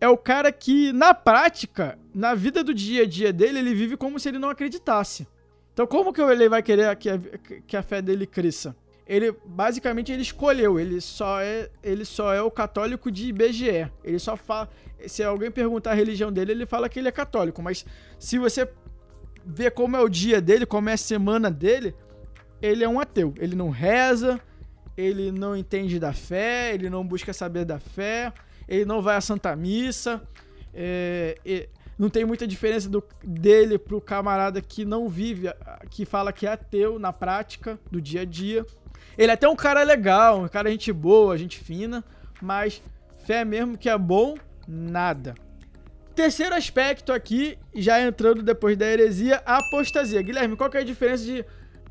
É 0.00 0.08
o 0.08 0.16
cara 0.16 0.50
que, 0.50 0.92
na 0.92 1.12
prática, 1.12 1.98
na 2.14 2.34
vida 2.34 2.64
do 2.64 2.72
dia 2.72 3.02
a 3.02 3.06
dia 3.06 3.32
dele, 3.32 3.58
ele 3.58 3.74
vive 3.74 3.96
como 3.96 4.18
se 4.18 4.28
ele 4.28 4.38
não 4.38 4.48
acreditasse. 4.48 5.26
Então, 5.74 5.86
como 5.86 6.12
que 6.12 6.22
ele 6.22 6.48
vai 6.48 6.62
querer 6.62 6.96
que 6.96 7.10
a, 7.10 7.20
que 7.66 7.76
a 7.76 7.82
fé 7.82 8.00
dele 8.00 8.26
cresça? 8.26 8.74
ele 9.06 9.34
basicamente 9.44 10.10
ele 10.10 10.22
escolheu, 10.22 10.80
ele 10.80 11.00
só 11.00 11.40
é 11.40 11.68
ele 11.82 12.04
só 12.04 12.32
é 12.32 12.40
o 12.40 12.50
católico 12.50 13.10
de 13.10 13.28
IBGE. 13.28 13.90
Ele 14.02 14.18
só 14.18 14.36
fala, 14.36 14.68
se 15.06 15.22
alguém 15.22 15.50
perguntar 15.50 15.90
a 15.90 15.94
religião 15.94 16.32
dele, 16.32 16.52
ele 16.52 16.66
fala 16.66 16.88
que 16.88 16.98
ele 16.98 17.08
é 17.08 17.12
católico, 17.12 17.62
mas 17.62 17.84
se 18.18 18.38
você 18.38 18.68
ver 19.44 19.72
como 19.72 19.96
é 19.96 20.00
o 20.00 20.08
dia 20.08 20.40
dele, 20.40 20.64
como 20.64 20.88
é 20.88 20.94
a 20.94 20.98
semana 20.98 21.50
dele, 21.50 21.94
ele 22.62 22.82
é 22.82 22.88
um 22.88 22.98
ateu. 22.98 23.34
Ele 23.38 23.54
não 23.54 23.68
reza, 23.68 24.40
ele 24.96 25.30
não 25.30 25.54
entende 25.54 25.98
da 25.98 26.14
fé, 26.14 26.72
ele 26.72 26.88
não 26.88 27.06
busca 27.06 27.32
saber 27.32 27.66
da 27.66 27.78
fé, 27.78 28.32
ele 28.66 28.86
não 28.86 29.02
vai 29.02 29.16
à 29.16 29.20
Santa 29.20 29.54
Missa, 29.54 30.22
é, 30.72 31.36
é, 31.44 31.68
não 31.98 32.08
tem 32.08 32.24
muita 32.24 32.46
diferença 32.46 32.88
do, 32.88 33.02
dele 33.22 33.78
pro 33.78 34.00
camarada 34.00 34.60
que 34.60 34.84
não 34.84 35.08
vive, 35.08 35.48
que 35.90 36.04
fala 36.04 36.32
que 36.32 36.46
é 36.46 36.52
ateu 36.52 36.98
na 36.98 37.12
prática 37.12 37.78
do 37.90 38.00
dia 38.00 38.22
a 38.22 38.24
dia. 38.24 38.66
Ele 39.16 39.30
é 39.30 39.34
até 39.34 39.48
um 39.48 39.56
cara 39.56 39.82
legal, 39.82 40.42
um 40.42 40.48
cara 40.48 40.70
gente 40.70 40.92
boa, 40.92 41.38
gente 41.38 41.58
fina, 41.58 42.04
mas 42.42 42.82
fé 43.24 43.44
mesmo 43.44 43.78
que 43.78 43.88
é 43.88 43.96
bom, 43.96 44.34
nada. 44.66 45.34
Terceiro 46.14 46.54
aspecto 46.54 47.12
aqui, 47.12 47.58
já 47.74 48.00
entrando 48.00 48.42
depois 48.42 48.76
da 48.76 48.86
heresia, 48.86 49.42
apostasia. 49.44 50.22
Guilherme, 50.22 50.56
qual 50.56 50.70
que 50.70 50.76
é 50.76 50.80
a 50.80 50.84
diferença 50.84 51.24
de 51.24 51.44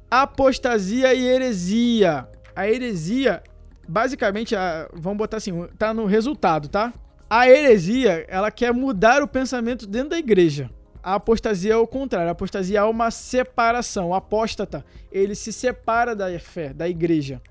apostasia 0.09 1.13
e 1.13 1.25
heresia? 1.25 2.27
A 2.55 2.67
heresia, 2.69 3.43
basicamente, 3.87 4.55
a, 4.55 4.89
vamos 4.93 5.17
botar 5.17 5.37
assim, 5.37 5.67
tá 5.77 5.93
no 5.93 6.05
resultado, 6.05 6.69
tá? 6.69 6.93
A 7.29 7.49
heresia, 7.49 8.25
ela 8.27 8.51
quer 8.51 8.73
mudar 8.73 9.21
o 9.21 9.27
pensamento 9.27 9.87
dentro 9.87 10.09
da 10.09 10.17
igreja. 10.17 10.69
A 11.01 11.15
apostasia 11.15 11.73
é 11.73 11.77
o 11.77 11.87
contrário. 11.87 12.29
A 12.29 12.31
apostasia 12.31 12.79
é 12.79 12.83
uma 12.83 13.11
separação. 13.11 14.09
O 14.09 14.13
apóstata, 14.13 14.85
ele 15.11 15.35
se 15.35 15.51
separa 15.51 16.15
da 16.15 16.39
fé, 16.39 16.73
da 16.73 16.87
igreja. 16.87 17.41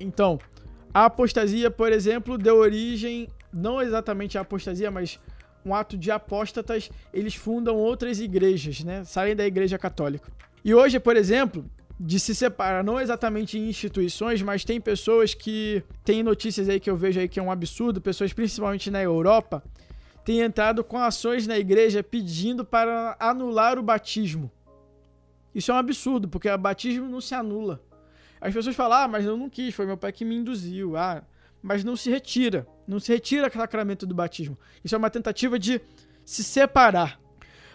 Então, 0.00 0.38
a 0.92 1.04
apostasia, 1.04 1.70
por 1.70 1.92
exemplo, 1.92 2.38
deu 2.38 2.56
origem, 2.56 3.28
não 3.52 3.80
exatamente 3.80 4.38
a 4.38 4.40
apostasia, 4.40 4.90
mas 4.90 5.20
um 5.64 5.74
ato 5.74 5.96
de 5.96 6.10
apóstatas, 6.10 6.90
eles 7.12 7.34
fundam 7.34 7.76
outras 7.76 8.20
igrejas, 8.20 8.82
né? 8.82 9.04
Saem 9.04 9.36
da 9.36 9.46
igreja 9.46 9.78
católica. 9.78 10.32
E 10.64 10.74
hoje, 10.74 10.98
por 10.98 11.16
exemplo, 11.16 11.64
de 11.98 12.20
se 12.20 12.34
separar, 12.34 12.84
não 12.84 13.00
exatamente 13.00 13.58
em 13.58 13.68
instituições, 13.68 14.40
mas 14.40 14.64
tem 14.64 14.80
pessoas 14.80 15.34
que 15.34 15.82
tem 16.04 16.22
notícias 16.22 16.68
aí 16.68 16.78
que 16.78 16.88
eu 16.88 16.96
vejo 16.96 17.18
aí 17.18 17.28
que 17.28 17.40
é 17.40 17.42
um 17.42 17.50
absurdo, 17.50 18.00
pessoas 18.00 18.32
principalmente 18.32 18.90
na 18.90 19.02
Europa, 19.02 19.64
tem 20.24 20.40
entrado 20.40 20.84
com 20.84 20.98
ações 20.98 21.46
na 21.46 21.58
igreja 21.58 22.02
pedindo 22.02 22.64
para 22.64 23.16
anular 23.18 23.78
o 23.78 23.82
batismo. 23.82 24.50
Isso 25.54 25.72
é 25.72 25.74
um 25.74 25.78
absurdo, 25.78 26.28
porque 26.28 26.48
o 26.48 26.58
batismo 26.58 27.08
não 27.08 27.20
se 27.20 27.34
anula. 27.34 27.82
As 28.40 28.54
pessoas 28.54 28.76
falam, 28.76 28.98
ah, 28.98 29.08
mas 29.08 29.24
eu 29.24 29.36
não 29.36 29.48
quis, 29.48 29.74
foi 29.74 29.86
meu 29.86 29.96
pai 29.96 30.12
que 30.12 30.24
me 30.24 30.36
induziu. 30.36 30.96
Ah, 30.96 31.24
mas 31.62 31.82
não 31.82 31.96
se 31.96 32.10
retira. 32.10 32.66
Não 32.86 33.00
se 33.00 33.12
retira 33.12 33.48
o 33.48 33.52
sacramento 33.52 34.06
do 34.06 34.14
batismo. 34.14 34.56
Isso 34.84 34.94
é 34.94 34.98
uma 34.98 35.10
tentativa 35.10 35.58
de 35.58 35.80
se 36.24 36.44
separar. 36.44 37.18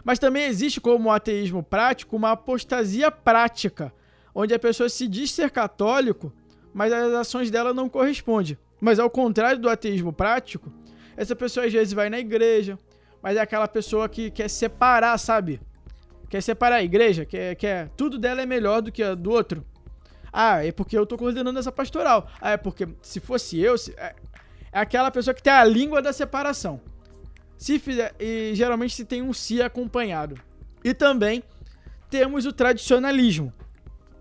Mas 0.04 0.20
também 0.20 0.46
existe, 0.46 0.80
como 0.80 1.10
o 1.10 1.12
ateísmo 1.12 1.64
prático, 1.64 2.16
uma 2.16 2.32
apostasia 2.32 3.12
prática, 3.12 3.94
onde 4.34 4.54
a 4.54 4.60
pessoa 4.60 4.90
se 4.90 5.08
diz 5.08 5.32
ser 5.32 5.52
católico, 5.52 6.34
mas 6.74 6.92
as 6.92 7.14
ações 7.14 7.52
dela 7.52 7.74
não 7.74 7.88
correspondem. 7.88 8.58
Mas 8.82 9.00
ao 9.00 9.10
contrário 9.10 9.60
do 9.60 9.70
ateísmo 9.70 10.12
prático, 10.12 10.72
essa 11.16 11.36
pessoa 11.36 11.66
às 11.66 11.72
vezes 11.72 11.94
vai 11.94 12.10
na 12.10 12.20
igreja, 12.20 12.78
mas 13.22 13.38
é 13.38 13.42
aquela 13.42 13.68
pessoa 13.68 14.10
que 14.10 14.32
quer 14.32 14.50
separar, 14.50 15.18
sabe? 15.18 15.62
Quer 16.30 16.42
separar 16.42 16.78
a 16.78 16.84
igreja, 16.84 17.26
quer, 17.26 17.56
quer 17.56 17.90
tudo 17.96 18.18
dela 18.18 18.42
é 18.42 18.46
melhor 18.46 18.82
do 18.82 18.92
que 18.92 19.04
a 19.04 19.14
do 19.14 19.32
outro. 19.32 19.64
Ah, 20.32 20.66
é 20.66 20.72
porque 20.72 20.98
eu 20.98 21.06
tô 21.06 21.16
coordenando 21.16 21.60
essa 21.60 21.72
pastoral. 21.72 22.28
Ah, 22.42 22.52
é 22.52 22.58
porque 22.58 22.88
se 23.04 23.20
fosse 23.20 23.60
eu, 23.60 23.78
se, 23.78 23.94
é, 23.96 24.16
é 24.72 24.80
aquela 24.80 25.12
pessoa 25.12 25.34
que 25.34 25.44
tem 25.44 25.54
a 25.54 25.64
língua 25.64 26.02
da 26.02 26.12
separação. 26.12 26.82
Se 27.56 27.78
fizer, 27.78 28.14
e 28.20 28.52
geralmente 28.56 28.96
se 28.96 29.06
tem 29.06 29.22
um 29.22 29.32
si 29.32 29.62
acompanhado. 29.62 30.36
E 30.84 30.94
também 30.94 31.44
temos 32.10 32.48
o 32.48 32.52
tradicionalismo. 32.52 33.54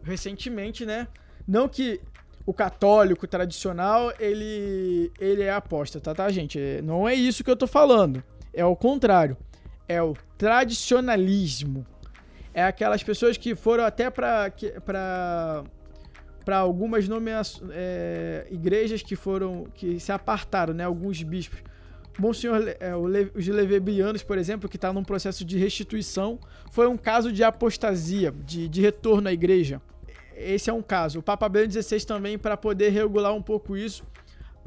Recentemente, 0.03 0.85
né? 0.85 1.09
Não 1.47 1.69
que 1.69 2.01
o 2.45 2.53
católico 2.53 3.27
tradicional, 3.27 4.13
ele, 4.19 5.13
ele 5.19 5.43
é 5.43 5.53
apóstata, 5.53 6.15
tá, 6.15 6.29
gente? 6.31 6.59
Não 6.83 7.09
é 7.09 7.15
isso 7.15 7.45
que 7.45 7.51
eu 7.51 7.57
tô 7.57 7.67
falando. 7.67 8.23
É 8.53 8.65
o 8.65 8.75
contrário. 8.75 9.37
É 9.89 10.03
o 10.03 10.15
tradicionalismo. 10.37 11.87
É 12.55 12.63
aquelas 12.63 13.03
pessoas 13.03 13.37
que 13.37 13.55
foram 13.55 13.85
até 13.85 14.11
para 14.11 14.53
para 16.45 16.57
algumas 16.57 17.07
nomeações, 17.07 17.71
é, 17.73 18.49
igrejas 18.51 19.01
que 19.01 19.15
foram 19.15 19.65
que 19.75 20.01
se 20.01 20.11
apartaram, 20.11 20.75
né? 20.75 20.83
Alguns 20.83 21.23
bispos 21.23 21.63
Monsenhor, 22.19 22.75
é, 22.79 22.95
os 22.95 23.47
levebianos, 23.47 24.23
por 24.23 24.37
exemplo, 24.37 24.69
que 24.69 24.77
está 24.77 24.93
num 24.93 25.03
processo 25.03 25.45
de 25.45 25.57
restituição, 25.57 26.39
foi 26.71 26.87
um 26.87 26.97
caso 26.97 27.33
de 27.33 27.43
apostasia, 27.43 28.33
de, 28.45 28.69
de 28.69 28.81
retorno 28.81 29.29
à 29.29 29.33
igreja. 29.33 29.81
Esse 30.37 30.71
é 30.71 30.73
um 30.73 30.83
caso. 30.83 31.19
O 31.19 31.23
Papa 31.23 31.49
Bento 31.49 31.73
XVI 31.73 32.05
também, 32.05 32.39
para 32.39 32.57
poder 32.57 32.91
regular 32.91 33.35
um 33.35 33.43
pouco 33.43 33.77
isso, 33.77 34.05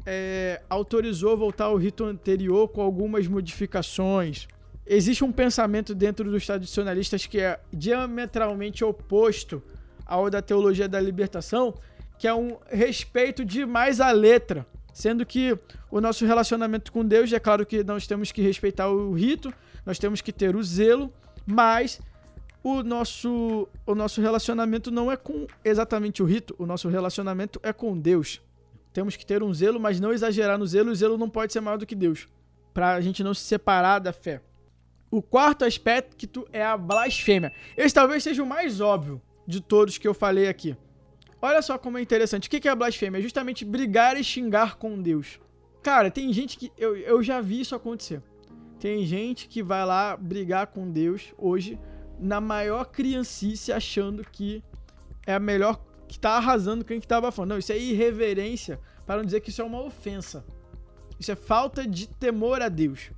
é, 0.04 0.62
autorizou 0.70 1.36
voltar 1.36 1.64
ao 1.64 1.76
rito 1.76 2.04
anterior 2.04 2.68
com 2.68 2.80
algumas 2.80 3.26
modificações. 3.26 4.46
Existe 4.86 5.24
um 5.24 5.32
pensamento 5.32 5.94
dentro 5.94 6.30
dos 6.30 6.46
tradicionalistas 6.46 7.26
que 7.26 7.40
é 7.40 7.58
diametralmente 7.72 8.84
oposto 8.84 9.60
ao 10.06 10.30
da 10.30 10.40
teologia 10.40 10.88
da 10.88 11.00
libertação, 11.00 11.74
que 12.16 12.28
é 12.28 12.32
um 12.32 12.56
respeito 12.70 13.44
demais 13.44 14.00
à 14.00 14.12
letra. 14.12 14.64
Sendo 14.92 15.26
que 15.26 15.58
o 15.90 16.00
nosso 16.00 16.24
relacionamento 16.24 16.90
com 16.90 17.04
Deus, 17.04 17.30
é 17.32 17.40
claro 17.40 17.66
que 17.66 17.82
nós 17.82 18.06
temos 18.06 18.32
que 18.32 18.40
respeitar 18.40 18.88
o 18.88 19.12
rito, 19.12 19.52
nós 19.84 19.98
temos 19.98 20.20
que 20.20 20.32
ter 20.32 20.56
o 20.56 20.62
zelo, 20.62 21.12
mas 21.44 22.00
o 22.66 22.82
nosso, 22.82 23.68
o 23.86 23.94
nosso 23.94 24.20
relacionamento 24.20 24.90
não 24.90 25.12
é 25.12 25.16
com 25.16 25.46
exatamente 25.64 26.20
o 26.20 26.26
rito, 26.26 26.52
o 26.58 26.66
nosso 26.66 26.88
relacionamento 26.88 27.60
é 27.62 27.72
com 27.72 27.96
Deus. 27.96 28.42
Temos 28.92 29.14
que 29.14 29.24
ter 29.24 29.40
um 29.40 29.54
zelo, 29.54 29.78
mas 29.78 30.00
não 30.00 30.12
exagerar 30.12 30.58
no 30.58 30.66
zelo, 30.66 30.90
o 30.90 30.94
zelo 30.94 31.16
não 31.16 31.30
pode 31.30 31.52
ser 31.52 31.60
maior 31.60 31.76
do 31.76 31.86
que 31.86 31.94
Deus, 31.94 32.26
para 32.74 32.94
a 32.94 33.00
gente 33.00 33.22
não 33.22 33.32
se 33.32 33.42
separar 33.42 34.00
da 34.00 34.12
fé. 34.12 34.42
O 35.12 35.22
quarto 35.22 35.64
aspecto 35.64 36.44
é 36.52 36.64
a 36.64 36.76
blasfêmia. 36.76 37.52
Esse 37.76 37.94
talvez 37.94 38.24
seja 38.24 38.42
o 38.42 38.46
mais 38.46 38.80
óbvio 38.80 39.22
de 39.46 39.60
todos 39.60 39.96
que 39.96 40.08
eu 40.08 40.12
falei 40.12 40.48
aqui. 40.48 40.76
Olha 41.40 41.62
só 41.62 41.78
como 41.78 41.98
é 41.98 42.02
interessante. 42.02 42.48
O 42.48 42.50
que 42.50 42.66
é 42.66 42.72
a 42.72 42.74
blasfêmia? 42.74 43.20
É 43.20 43.22
justamente 43.22 43.64
brigar 43.64 44.16
e 44.16 44.24
xingar 44.24 44.74
com 44.74 45.00
Deus. 45.00 45.38
Cara, 45.84 46.10
tem 46.10 46.32
gente 46.32 46.58
que. 46.58 46.72
Eu, 46.76 46.96
eu 46.96 47.22
já 47.22 47.40
vi 47.40 47.60
isso 47.60 47.76
acontecer. 47.76 48.20
Tem 48.80 49.06
gente 49.06 49.46
que 49.46 49.62
vai 49.62 49.86
lá 49.86 50.16
brigar 50.16 50.66
com 50.66 50.90
Deus 50.90 51.32
hoje 51.38 51.78
na 52.18 52.40
maior 52.40 52.86
criancice, 52.86 53.72
achando 53.72 54.24
que 54.24 54.62
é 55.26 55.34
a 55.34 55.40
melhor. 55.40 55.80
que 56.08 56.18
tá 56.18 56.36
arrasando 56.36 56.84
quem 56.84 57.00
que 57.00 57.06
tá 57.06 57.16
abafando. 57.16 57.48
Não, 57.48 57.58
isso 57.58 57.72
é 57.72 57.78
irreverência, 57.78 58.78
para 59.04 59.16
não 59.16 59.24
dizer 59.24 59.40
que 59.40 59.50
isso 59.50 59.60
é 59.60 59.64
uma 59.64 59.82
ofensa. 59.82 60.44
Isso 61.18 61.32
é 61.32 61.34
falta 61.34 61.86
de 61.86 62.06
temor 62.06 62.62
a 62.62 62.68
Deus. 62.68 63.10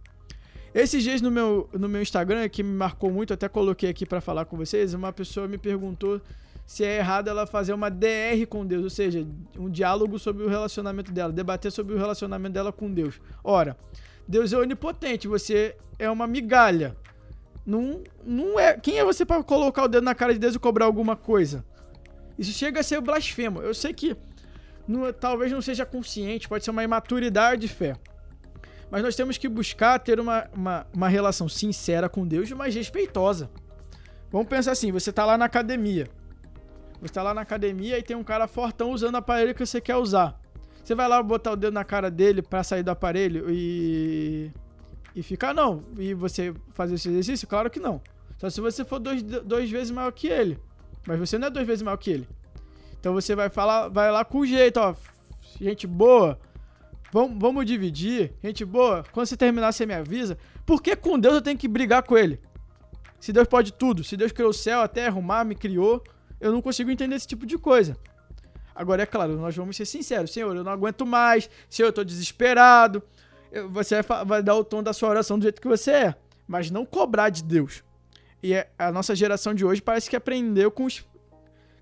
Esses 0.74 1.02
dias 1.02 1.20
no 1.20 1.30
meu, 1.30 1.68
no 1.72 1.88
meu 1.88 2.00
Instagram, 2.00 2.48
que 2.48 2.62
me 2.62 2.74
marcou 2.74 3.11
muito, 3.11 3.34
até 3.34 3.48
coloquei 3.48 3.90
aqui 3.90 4.06
para 4.06 4.20
falar 4.20 4.44
com 4.44 4.56
vocês, 4.56 4.94
uma 4.94 5.12
pessoa 5.12 5.48
me 5.48 5.58
perguntou 5.58 6.20
se 6.66 6.84
é 6.84 6.98
errado 6.98 7.28
ela 7.28 7.46
fazer 7.46 7.72
uma 7.72 7.90
DR 7.90 8.46
com 8.48 8.64
Deus, 8.64 8.84
ou 8.84 8.90
seja, 8.90 9.26
um 9.58 9.70
diálogo 9.70 10.18
sobre 10.18 10.44
o 10.44 10.48
relacionamento 10.48 11.11
dela, 11.11 11.32
debater 11.32 11.72
sobre 11.72 11.94
o 11.94 11.98
relacionamento 11.98 12.52
dela 12.52 12.70
com 12.70 12.92
Deus. 12.92 13.18
Ora, 13.42 13.76
Deus 14.26 14.52
é 14.52 14.58
onipotente, 14.58 15.26
você 15.26 15.74
é 15.98 16.11
uma 16.11 16.26
migalha. 16.26 16.94
Não, 17.68 18.02
não 18.24 18.59
é. 18.59 18.78
Quem 18.78 18.98
é 18.98 19.04
você 19.04 19.26
para 19.26 19.44
colocar 19.44 19.85
o 19.85 19.88
dedo 19.88 20.02
na 20.02 20.14
cara 20.14 20.33
de 20.33 20.38
Deus 20.38 20.54
e 20.54 20.59
cobrar 20.59 20.87
alguma 20.87 21.14
coisa? 21.14 21.62
Isso 22.38 22.50
chega 22.52 22.81
a 22.81 22.83
ser 22.83 22.98
blasfemo. 23.02 23.61
Eu 23.61 23.74
sei 23.74 23.92
que 23.92 24.16
não, 24.87 25.12
talvez 25.12 25.52
não 25.52 25.61
seja 25.61 25.85
consciente, 25.85 26.48
pode 26.48 26.64
ser 26.64 26.70
uma 26.70 26.83
imaturidade 26.83 27.61
de 27.61 27.68
fé. 27.68 27.94
Mas 28.90 29.02
nós 29.02 29.14
temos 29.14 29.37
que 29.37 29.46
buscar 29.50 29.98
ter 29.98 30.18
uma, 30.18 30.48
uma, 30.54 30.87
uma 30.94 31.09
relação 31.11 31.46
sincera 31.46 32.09
com 32.09 32.26
Deus, 32.26 32.50
mas 32.52 32.74
respeitosa. 32.74 33.50
Vamos 34.33 34.48
pensar 34.48 34.72
assim: 34.72 34.90
você 34.90 35.11
está 35.11 35.26
lá 35.26 35.37
na 35.37 35.44
academia. 35.44 36.09
Você 37.02 37.09
está 37.09 37.22
lá 37.22 37.35
na 37.35 37.42
academia 37.42 37.98
e 37.98 38.02
tem 38.02 38.16
um 38.16 38.24
cara 38.24 38.48
fortão 38.48 38.92
usando 38.92 39.16
o 39.16 39.18
aparelho 39.18 39.54
que 39.54 39.66
você 39.66 39.78
quer 39.78 39.96
usar. 39.96 40.40
Você 40.83 40.94
vai 40.94 41.07
lá 41.07 41.22
botar 41.22 41.52
o 41.52 41.57
dedo 41.57 41.74
na 41.74 41.85
cara 41.85 42.11
dele 42.11 42.40
para 42.40 42.64
sair 42.64 42.83
do 42.83 42.90
aparelho 42.90 43.44
e. 43.50 44.50
e 45.14 45.23
ficar, 45.23 45.55
não. 45.55 45.85
E 45.99 46.14
você 46.14 46.55
fazer 46.75 46.94
esse 46.94 47.09
exercício? 47.09 47.49
Claro 47.49 47.71
que 47.71 47.81
não. 47.81 48.01
Só 48.38 48.49
se 48.49 48.61
você 48.61 48.85
for 48.85 48.99
dois, 48.99 49.23
dois 49.23 49.71
vezes 49.71 49.90
maior 49.90 50.12
que 50.12 50.29
ele. 50.29 50.59
Mas 51.07 51.18
você 51.18 51.38
não 51.38 51.49
é 51.49 51.51
duas 51.51 51.66
vezes 51.66 51.83
maior 51.83 51.97
que 51.97 52.11
ele. 52.11 52.29
Então 52.99 53.12
você 53.12 53.35
vai 53.35 53.49
falar, 53.49 53.88
vai 53.88 54.11
lá 54.11 54.25
com 54.25 54.44
jeito, 54.44 54.79
ó. 54.79 54.94
Gente 55.61 55.87
boa, 55.87 56.38
Vamos, 57.11 57.38
vamos 57.38 57.66
dividir. 57.66 58.33
Gente 58.42 58.64
boa, 58.64 59.05
quando 59.12 59.27
você 59.27 59.37
terminar, 59.37 59.73
você 59.73 59.87
me 59.87 59.94
avisa. 59.94 60.37
Por 60.66 60.83
que 60.83 60.94
com 60.94 61.18
Deus 61.18 61.35
eu 61.35 61.42
tenho 61.42 61.59
que 61.59 61.66
brigar 61.66 62.03
com 62.03 62.16
ele? 62.16 62.38
Se 63.18 63.33
Deus 63.33 63.49
pode 63.49 63.73
tudo, 63.73 64.05
se 64.05 64.16
Deus 64.16 64.31
criou 64.31 64.51
o 64.51 64.55
céu, 64.55 64.81
a 64.81 64.88
terra, 64.88 65.18
o 65.18 65.23
mar, 65.23 65.44
me 65.44 65.55
criou, 65.55 66.03
eu 66.40 66.53
não 66.53 66.61
consigo 66.61 66.90
entender 66.90 67.16
esse 67.16 67.27
tipo 67.27 67.47
de 67.47 67.57
coisa. 67.59 67.97
Agora, 68.75 69.03
é 69.03 69.07
claro, 69.07 69.37
nós 69.37 69.57
vamos 69.57 69.77
ser 69.77 69.87
sinceros. 69.87 70.33
Senhor, 70.33 70.55
eu 70.55 70.62
não 70.62 70.71
aguento 70.71 71.05
mais. 71.05 71.51
Senhor, 71.68 71.88
eu 71.88 71.92
tô 71.92 72.05
desesperado. 72.05 73.03
Você 73.70 74.02
vai 74.26 74.42
dar 74.42 74.54
o 74.56 74.64
tom 74.64 74.82
da 74.82 74.92
sua 74.92 75.08
oração 75.08 75.38
do 75.38 75.42
jeito 75.42 75.61
que 75.61 75.68
você 75.68 75.90
é. 75.90 76.14
Mas 76.46 76.70
não 76.70 76.84
cobrar 76.84 77.30
de 77.30 77.42
Deus. 77.42 77.82
E 78.42 78.54
é, 78.54 78.70
a 78.78 78.92
nossa 78.92 79.14
geração 79.14 79.54
de 79.54 79.64
hoje 79.64 79.82
parece 79.82 80.08
que 80.08 80.16
aprendeu 80.16 80.70
com 80.70 80.84
os... 80.84 81.06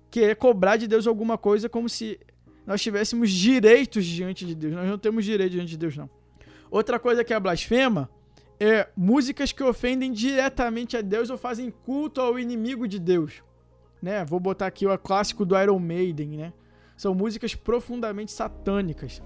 Querer 0.09 0.35
cobrar 0.35 0.77
de 0.77 0.87
Deus 0.87 1.05
alguma 1.05 1.37
coisa 1.37 1.67
como 1.67 1.89
se 1.89 2.19
nós 2.65 2.81
tivéssemos 2.81 3.29
direitos 3.29 4.05
diante 4.05 4.45
de 4.45 4.55
Deus. 4.55 4.73
Nós 4.73 4.89
não 4.89 4.97
temos 4.97 5.23
direito 5.23 5.51
diante 5.51 5.69
de 5.69 5.77
Deus, 5.77 5.95
não. 5.95 6.09
Outra 6.69 6.99
coisa 6.99 7.23
que 7.23 7.33
é 7.33 7.39
blasfema 7.39 8.09
é 8.59 8.87
músicas 8.95 9.51
que 9.51 9.63
ofendem 9.63 10.11
diretamente 10.11 10.97
a 10.97 11.01
Deus 11.01 11.29
ou 11.29 11.37
fazem 11.37 11.71
culto 11.71 12.19
ao 12.19 12.39
inimigo 12.39 12.87
de 12.87 12.99
Deus. 12.99 13.43
Né? 14.01 14.23
Vou 14.25 14.39
botar 14.39 14.67
aqui 14.67 14.85
o 14.85 14.97
clássico 14.97 15.45
do 15.45 15.57
Iron 15.57 15.79
Maiden, 15.79 16.29
né? 16.29 16.53
São 16.95 17.13
músicas 17.13 17.53
profundamente 17.53 18.31
satânicas. 18.31 19.21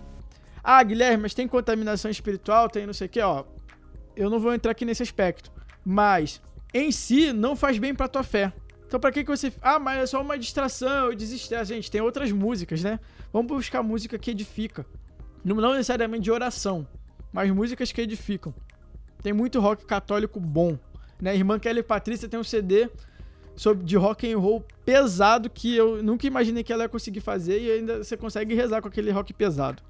Ah, 0.64 0.82
Guilherme, 0.84 1.24
mas 1.24 1.34
tem 1.34 1.48
contaminação 1.48 2.10
espiritual, 2.12 2.70
tem 2.70 2.86
não 2.86 2.94
sei 2.94 3.08
o 3.08 3.10
que, 3.10 3.20
ó. 3.20 3.46
Eu 4.16 4.30
não 4.30 4.40
vou 4.40 4.54
entrar 4.54 4.72
aqui 4.72 4.86
nesse 4.86 5.02
aspecto. 5.02 5.52
Mas, 5.84 6.42
em 6.74 6.92
si, 6.92 7.34
não 7.34 7.56
faz 7.56 7.78
bem 7.78 7.96
pra 7.96 8.08
tua 8.08 8.24
fé. 8.24 8.54
Então, 8.86 9.00
pra 9.00 9.12
que, 9.12 9.24
que 9.24 9.30
você. 9.30 9.54
Ah, 9.62 9.80
mas 9.80 10.00
é 10.00 10.06
só 10.06 10.22
uma 10.22 10.38
distração, 10.38 11.08
eu 11.08 11.16
desestresse. 11.16 11.74
Gente, 11.74 11.90
tem 11.90 12.02
outras 12.02 12.32
músicas, 12.32 12.84
né? 12.84 13.00
Vamos 13.32 13.48
buscar 13.48 13.82
música 13.82 14.20
que 14.20 14.32
edifica. 14.32 14.86
Não, 15.44 15.56
não 15.56 15.72
necessariamente 15.72 16.24
de 16.24 16.32
oração, 16.32 16.88
mas 17.32 17.50
músicas 17.52 17.92
que 17.92 18.02
edificam. 18.02 18.54
Tem 19.24 19.34
muito 19.34 19.60
rock 19.60 19.86
católico 19.86 20.40
bom. 20.40 20.78
Né? 21.22 21.32
A 21.32 21.36
irmã 21.36 21.58
Kelly 21.58 21.82
Patrícia 21.82 22.28
tem 22.28 22.40
um 22.40 22.44
CD 22.44 22.90
sobre, 23.56 23.86
de 23.86 23.96
rock 23.96 24.32
and 24.32 24.38
roll 24.38 24.66
pesado 24.84 25.50
que 25.50 25.76
eu 25.76 26.04
nunca 26.04 26.28
imaginei 26.28 26.64
que 26.64 26.74
ela 26.74 26.84
ia 26.84 26.90
conseguir 26.90 27.22
fazer 27.22 27.62
e 27.62 27.72
ainda 27.72 28.04
você 28.04 28.18
consegue 28.18 28.54
rezar 28.56 28.82
com 28.82 28.88
aquele 28.88 29.12
rock 29.12 29.34
pesado. 29.34 29.82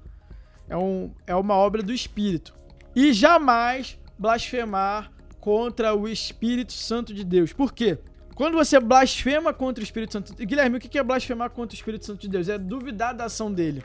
É, 0.72 0.76
um, 0.76 1.12
é 1.26 1.36
uma 1.36 1.54
obra 1.54 1.82
do 1.82 1.92
Espírito. 1.92 2.54
E 2.96 3.12
jamais 3.12 3.98
blasfemar 4.18 5.12
contra 5.38 5.94
o 5.94 6.08
Espírito 6.08 6.72
Santo 6.72 7.12
de 7.12 7.24
Deus. 7.24 7.52
Por 7.52 7.74
quê? 7.74 7.98
Quando 8.34 8.54
você 8.54 8.80
blasfema 8.80 9.52
contra 9.52 9.82
o 9.82 9.84
Espírito 9.84 10.14
Santo. 10.14 10.34
Guilherme, 10.34 10.78
o 10.78 10.80
que 10.80 10.98
é 10.98 11.02
blasfemar 11.02 11.50
contra 11.50 11.74
o 11.74 11.76
Espírito 11.76 12.06
Santo 12.06 12.22
de 12.22 12.28
Deus? 12.28 12.48
É 12.48 12.56
duvidar 12.56 13.14
da 13.14 13.26
ação 13.26 13.52
dele. 13.52 13.84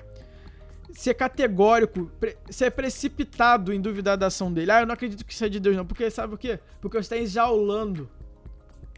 Ser 0.93 1.13
categórico, 1.13 2.09
ser 2.49 2.71
precipitado 2.71 3.73
em 3.73 3.81
duvidar 3.81 4.17
da 4.17 4.27
ação 4.27 4.53
dele. 4.53 4.71
Ah, 4.71 4.79
eu 4.79 4.85
não 4.85 4.93
acredito 4.93 5.25
que 5.25 5.33
isso 5.33 5.43
é 5.43 5.49
de 5.49 5.59
Deus, 5.59 5.75
não. 5.75 5.85
Porque 5.85 6.09
sabe 6.09 6.35
o 6.35 6.37
quê? 6.37 6.57
Porque 6.79 6.95
você 6.95 7.01
está 7.01 7.17
exaulando 7.17 8.09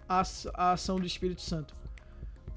a, 0.07 0.21
a 0.53 0.73
ação 0.73 0.99
do 0.99 1.07
Espírito 1.07 1.41
Santo. 1.41 1.75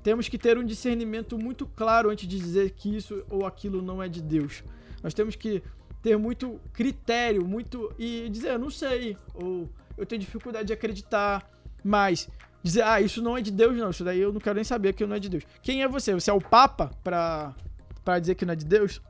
Temos 0.02 0.28
que 0.28 0.36
ter 0.36 0.58
um 0.58 0.64
discernimento 0.64 1.38
muito 1.38 1.66
claro 1.66 2.10
antes 2.10 2.28
de 2.28 2.38
dizer 2.38 2.72
que 2.72 2.94
isso 2.94 3.24
ou 3.30 3.46
aquilo 3.46 3.80
não 3.80 4.02
é 4.02 4.10
de 4.10 4.20
Deus. 4.20 4.62
Nós 5.02 5.14
temos 5.14 5.36
que 5.36 5.62
ter 6.02 6.16
muito 6.16 6.60
critério, 6.72 7.46
muito. 7.46 7.94
e 7.98 8.28
dizer, 8.28 8.50
eu 8.50 8.58
não 8.58 8.70
sei, 8.70 9.16
ou 9.34 9.68
eu 9.96 10.04
tenho 10.04 10.20
dificuldade 10.20 10.66
de 10.66 10.72
acreditar, 10.72 11.48
mas 11.84 12.28
dizer, 12.62 12.82
ah, 12.82 13.00
isso 13.00 13.20
não 13.22 13.36
é 13.36 13.40
de 13.40 13.50
Deus, 13.50 13.76
não. 13.76 13.90
Isso 13.90 14.04
daí 14.04 14.20
eu 14.20 14.32
não 14.32 14.40
quero 14.40 14.56
nem 14.56 14.64
saber 14.64 14.92
que 14.92 15.04
não 15.06 15.16
é 15.16 15.18
de 15.18 15.28
Deus. 15.28 15.44
Quem 15.62 15.82
é 15.82 15.88
você? 15.88 16.14
Você 16.14 16.30
é 16.30 16.32
o 16.32 16.40
Papa 16.40 16.90
pra 17.02 18.18
dizer 18.20 18.34
que 18.34 18.44
não 18.44 18.52
é 18.52 18.56
de 18.56 18.64
Deus? 18.64 19.00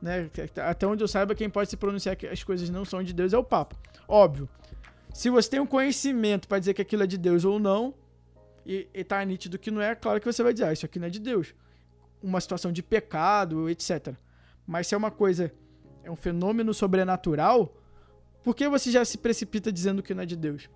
Né? 0.00 0.30
Até 0.64 0.86
onde 0.86 1.02
eu 1.02 1.08
saiba, 1.08 1.34
quem 1.34 1.48
pode 1.48 1.70
se 1.70 1.76
pronunciar 1.76 2.16
que 2.16 2.26
as 2.26 2.42
coisas 2.42 2.68
não 2.68 2.84
são 2.84 3.02
de 3.02 3.12
Deus 3.12 3.32
é 3.32 3.38
o 3.38 3.44
Papa. 3.44 3.76
Óbvio. 4.06 4.48
Se 5.12 5.30
você 5.30 5.50
tem 5.50 5.60
um 5.60 5.66
conhecimento 5.66 6.46
para 6.46 6.58
dizer 6.58 6.74
que 6.74 6.82
aquilo 6.82 7.02
é 7.02 7.06
de 7.06 7.16
Deus 7.16 7.44
ou 7.44 7.58
não, 7.58 7.94
e, 8.64 8.88
e 8.92 9.04
tá 9.04 9.24
nítido 9.24 9.58
que 9.58 9.70
não 9.70 9.80
é, 9.80 9.94
claro 9.94 10.20
que 10.20 10.30
você 10.30 10.42
vai 10.42 10.52
dizer, 10.52 10.66
ah, 10.66 10.72
isso 10.72 10.84
aqui 10.84 10.98
não 10.98 11.06
é 11.06 11.10
de 11.10 11.20
Deus. 11.20 11.54
Uma 12.22 12.40
situação 12.40 12.70
de 12.70 12.82
pecado, 12.82 13.70
etc. 13.70 14.14
Mas 14.66 14.86
se 14.86 14.94
é 14.94 14.98
uma 14.98 15.10
coisa, 15.10 15.52
é 16.02 16.10
um 16.10 16.16
fenômeno 16.16 16.74
sobrenatural, 16.74 17.74
por 18.42 18.54
que 18.54 18.68
você 18.68 18.90
já 18.90 19.04
se 19.04 19.18
precipita 19.18 19.72
dizendo 19.72 20.02
que 20.02 20.14
não 20.14 20.22
é 20.22 20.26
de 20.26 20.36
Deus? 20.36 20.68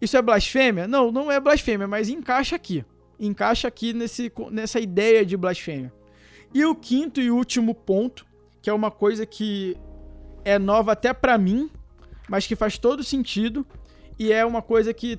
Isso 0.00 0.16
é 0.16 0.22
blasfêmia? 0.22 0.88
Não, 0.88 1.12
não 1.12 1.30
é 1.30 1.38
blasfêmia, 1.38 1.86
mas 1.86 2.08
encaixa 2.08 2.56
aqui. 2.56 2.84
Encaixa 3.18 3.68
aqui 3.68 3.92
nesse, 3.92 4.32
nessa 4.50 4.80
ideia 4.80 5.24
de 5.24 5.36
blasfêmia. 5.36 5.92
E 6.52 6.64
o 6.64 6.74
quinto 6.74 7.20
e 7.20 7.30
último 7.30 7.74
ponto, 7.74 8.26
que 8.60 8.68
é 8.68 8.72
uma 8.72 8.90
coisa 8.90 9.24
que 9.24 9.76
é 10.44 10.58
nova 10.58 10.92
até 10.92 11.12
para 11.12 11.38
mim, 11.38 11.70
mas 12.28 12.46
que 12.46 12.56
faz 12.56 12.78
todo 12.78 13.04
sentido 13.04 13.66
e 14.18 14.32
é 14.32 14.44
uma 14.44 14.60
coisa 14.60 14.92
que 14.92 15.18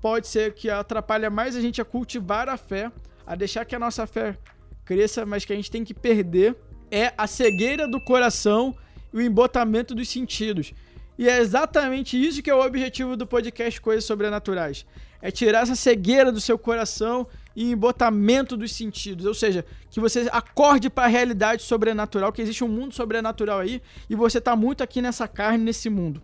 pode 0.00 0.26
ser 0.26 0.54
que 0.54 0.68
atrapalha 0.68 1.30
mais 1.30 1.56
a 1.56 1.60
gente 1.60 1.80
a 1.80 1.84
cultivar 1.84 2.48
a 2.48 2.56
fé, 2.56 2.90
a 3.26 3.34
deixar 3.34 3.64
que 3.64 3.74
a 3.74 3.78
nossa 3.78 4.06
fé 4.06 4.36
cresça, 4.84 5.24
mas 5.24 5.44
que 5.44 5.52
a 5.52 5.56
gente 5.56 5.70
tem 5.70 5.82
que 5.84 5.94
perder, 5.94 6.56
é 6.94 7.12
a 7.18 7.26
cegueira 7.26 7.88
do 7.88 8.00
coração 8.00 8.72
e 9.12 9.16
o 9.16 9.20
embotamento 9.20 9.96
dos 9.96 10.08
sentidos. 10.08 10.72
E 11.18 11.28
é 11.28 11.40
exatamente 11.40 12.16
isso 12.16 12.40
que 12.40 12.48
é 12.48 12.54
o 12.54 12.64
objetivo 12.64 13.16
do 13.16 13.26
podcast 13.26 13.80
Coisas 13.80 14.04
Sobrenaturais. 14.04 14.86
É 15.20 15.28
tirar 15.28 15.62
essa 15.62 15.74
cegueira 15.74 16.30
do 16.30 16.40
seu 16.40 16.56
coração 16.56 17.26
e 17.56 17.72
embotamento 17.72 18.56
dos 18.56 18.72
sentidos. 18.72 19.26
Ou 19.26 19.34
seja, 19.34 19.64
que 19.90 19.98
você 19.98 20.28
acorde 20.30 20.88
para 20.88 21.04
a 21.04 21.08
realidade 21.08 21.62
sobrenatural, 21.62 22.32
que 22.32 22.42
existe 22.42 22.62
um 22.62 22.68
mundo 22.68 22.94
sobrenatural 22.94 23.58
aí 23.58 23.82
e 24.08 24.14
você 24.14 24.38
está 24.38 24.54
muito 24.54 24.84
aqui 24.84 25.02
nessa 25.02 25.26
carne, 25.26 25.64
nesse 25.64 25.90
mundo. 25.90 26.22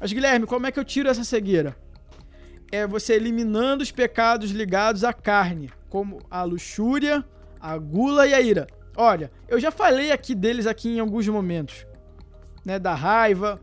Mas 0.00 0.14
Guilherme, 0.14 0.46
como 0.46 0.66
é 0.66 0.72
que 0.72 0.80
eu 0.80 0.84
tiro 0.84 1.10
essa 1.10 1.24
cegueira? 1.24 1.76
É 2.72 2.86
você 2.86 3.12
eliminando 3.12 3.82
os 3.82 3.92
pecados 3.92 4.50
ligados 4.50 5.04
à 5.04 5.12
carne, 5.12 5.70
como 5.90 6.20
a 6.30 6.42
luxúria, 6.42 7.22
a 7.60 7.76
gula 7.76 8.26
e 8.26 8.32
a 8.32 8.40
ira. 8.40 8.66
Olha, 8.96 9.30
eu 9.46 9.60
já 9.60 9.70
falei 9.70 10.10
aqui 10.10 10.34
deles 10.34 10.66
aqui 10.66 10.88
em 10.88 11.00
alguns 11.00 11.28
momentos, 11.28 11.86
né, 12.64 12.78
da 12.78 12.94
raiva, 12.94 13.60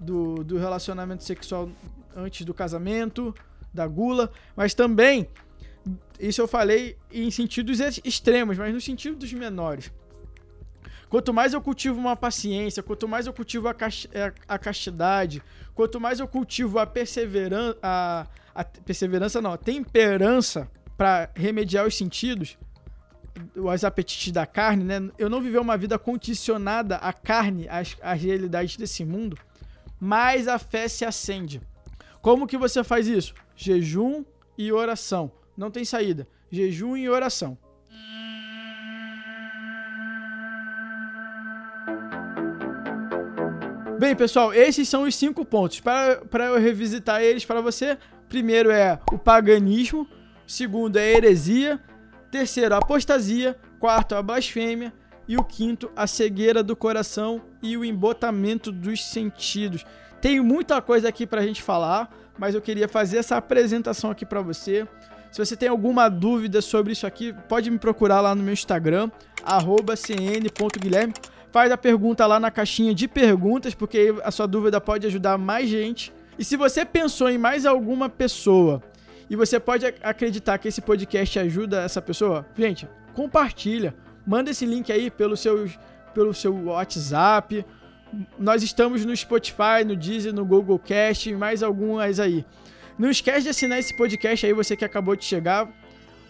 do, 0.00 0.42
do 0.42 0.56
relacionamento 0.56 1.22
sexual 1.22 1.68
antes 2.16 2.46
do 2.46 2.54
casamento, 2.54 3.34
da 3.72 3.86
gula, 3.86 4.30
mas 4.56 4.72
também, 4.72 5.28
isso 6.18 6.40
eu 6.40 6.48
falei 6.48 6.96
em 7.12 7.30
sentidos 7.30 7.78
extremos, 8.04 8.56
mas 8.56 8.72
no 8.72 8.80
sentido 8.80 9.16
dos 9.16 9.32
menores. 9.32 9.92
Quanto 11.10 11.32
mais 11.32 11.52
eu 11.52 11.60
cultivo 11.60 11.98
uma 11.98 12.16
paciência, 12.16 12.82
quanto 12.82 13.06
mais 13.06 13.26
eu 13.26 13.32
cultivo 13.32 13.68
a, 13.68 13.74
é, 14.12 14.32
a 14.48 14.58
castidade, 14.58 15.42
quanto 15.74 16.00
mais 16.00 16.20
eu 16.20 16.26
cultivo 16.26 16.78
a 16.78 16.86
perseverança, 16.86 17.78
a, 17.82 18.26
a 18.54 18.64
perseverança 18.64 19.42
não, 19.42 19.52
a 19.52 19.58
temperança 19.58 20.68
para 20.96 21.30
remediar 21.34 21.86
os 21.86 21.96
sentidos, 21.96 22.56
os 23.56 23.84
apetites 23.84 24.32
da 24.32 24.46
carne, 24.46 24.84
né? 24.84 25.10
Eu 25.18 25.28
não 25.28 25.40
viver 25.40 25.58
uma 25.58 25.76
vida 25.76 25.98
condicionada 25.98 26.96
à 26.96 27.12
carne, 27.12 27.68
às, 27.68 27.96
às 28.00 28.20
realidades 28.20 28.76
desse 28.76 29.04
mundo 29.04 29.36
mais 30.04 30.48
a 30.48 30.58
fé 30.58 30.86
se 30.86 31.02
acende. 31.02 31.62
Como 32.20 32.46
que 32.46 32.58
você 32.58 32.84
faz 32.84 33.06
isso? 33.08 33.34
Jejum 33.56 34.22
e 34.56 34.70
oração. 34.70 35.32
Não 35.56 35.70
tem 35.70 35.84
saída. 35.84 36.28
Jejum 36.50 36.94
e 36.94 37.08
oração. 37.08 37.56
Bem, 43.98 44.14
pessoal, 44.14 44.52
esses 44.52 44.86
são 44.88 45.04
os 45.04 45.14
cinco 45.14 45.42
pontos. 45.42 45.80
Para 45.80 46.46
eu 46.46 46.58
revisitar 46.58 47.22
eles 47.22 47.46
para 47.46 47.62
você, 47.62 47.96
primeiro 48.28 48.70
é 48.70 49.00
o 49.10 49.18
paganismo, 49.18 50.06
segundo 50.46 50.98
é 50.98 51.02
a 51.02 51.16
heresia, 51.16 51.80
terceiro 52.34 52.74
a 52.74 52.78
apostasia, 52.78 53.56
quarto 53.78 54.16
a 54.16 54.20
blasfêmia, 54.20 54.92
e 55.28 55.36
o 55.36 55.44
quinto, 55.44 55.88
a 55.94 56.04
cegueira 56.04 56.64
do 56.64 56.74
coração 56.74 57.40
e 57.62 57.76
o 57.76 57.84
embotamento 57.84 58.72
dos 58.72 59.04
sentidos. 59.04 59.86
Tem 60.20 60.40
muita 60.40 60.82
coisa 60.82 61.08
aqui 61.08 61.28
para 61.28 61.40
a 61.40 61.46
gente 61.46 61.62
falar, 61.62 62.12
mas 62.36 62.56
eu 62.56 62.60
queria 62.60 62.88
fazer 62.88 63.18
essa 63.18 63.36
apresentação 63.36 64.10
aqui 64.10 64.26
para 64.26 64.42
você. 64.42 64.84
Se 65.30 65.38
você 65.38 65.56
tem 65.56 65.68
alguma 65.68 66.08
dúvida 66.08 66.60
sobre 66.60 66.92
isso 66.92 67.06
aqui, 67.06 67.32
pode 67.48 67.70
me 67.70 67.78
procurar 67.78 68.20
lá 68.20 68.34
no 68.34 68.42
meu 68.42 68.52
Instagram, 68.52 69.08
cn.guilherme. 69.96 71.14
Faz 71.52 71.70
a 71.70 71.76
pergunta 71.76 72.26
lá 72.26 72.40
na 72.40 72.50
caixinha 72.50 72.92
de 72.92 73.06
perguntas, 73.06 73.76
porque 73.76 74.12
a 74.24 74.32
sua 74.32 74.48
dúvida 74.48 74.80
pode 74.80 75.06
ajudar 75.06 75.38
mais 75.38 75.68
gente. 75.68 76.12
E 76.36 76.44
se 76.44 76.56
você 76.56 76.84
pensou 76.84 77.30
em 77.30 77.38
mais 77.38 77.64
alguma 77.64 78.08
pessoa 78.08 78.82
e 79.28 79.36
você 79.36 79.58
pode 79.58 79.86
acreditar 80.02 80.58
que 80.58 80.68
esse 80.68 80.80
podcast 80.80 81.38
ajuda 81.38 81.82
essa 81.82 82.00
pessoa, 82.02 82.46
gente, 82.56 82.88
compartilha 83.14 83.94
Manda 84.26 84.50
esse 84.50 84.64
link 84.64 84.90
aí 84.90 85.10
pelo 85.10 85.36
seu, 85.36 85.68
pelo 86.14 86.32
seu 86.32 86.54
WhatsApp. 86.66 87.64
Nós 88.38 88.62
estamos 88.62 89.04
no 89.04 89.14
Spotify, 89.14 89.84
no 89.86 89.94
Deezer, 89.94 90.32
no 90.32 90.44
Google 90.44 90.78
Cast 90.78 91.28
e 91.28 91.34
mais 91.34 91.62
algumas 91.62 92.18
aí. 92.18 92.44
Não 92.98 93.10
esquece 93.10 93.42
de 93.42 93.48
assinar 93.50 93.78
esse 93.78 93.94
podcast 93.94 94.46
aí, 94.46 94.52
você 94.52 94.76
que 94.76 94.84
acabou 94.84 95.14
de 95.14 95.24
chegar. 95.24 95.68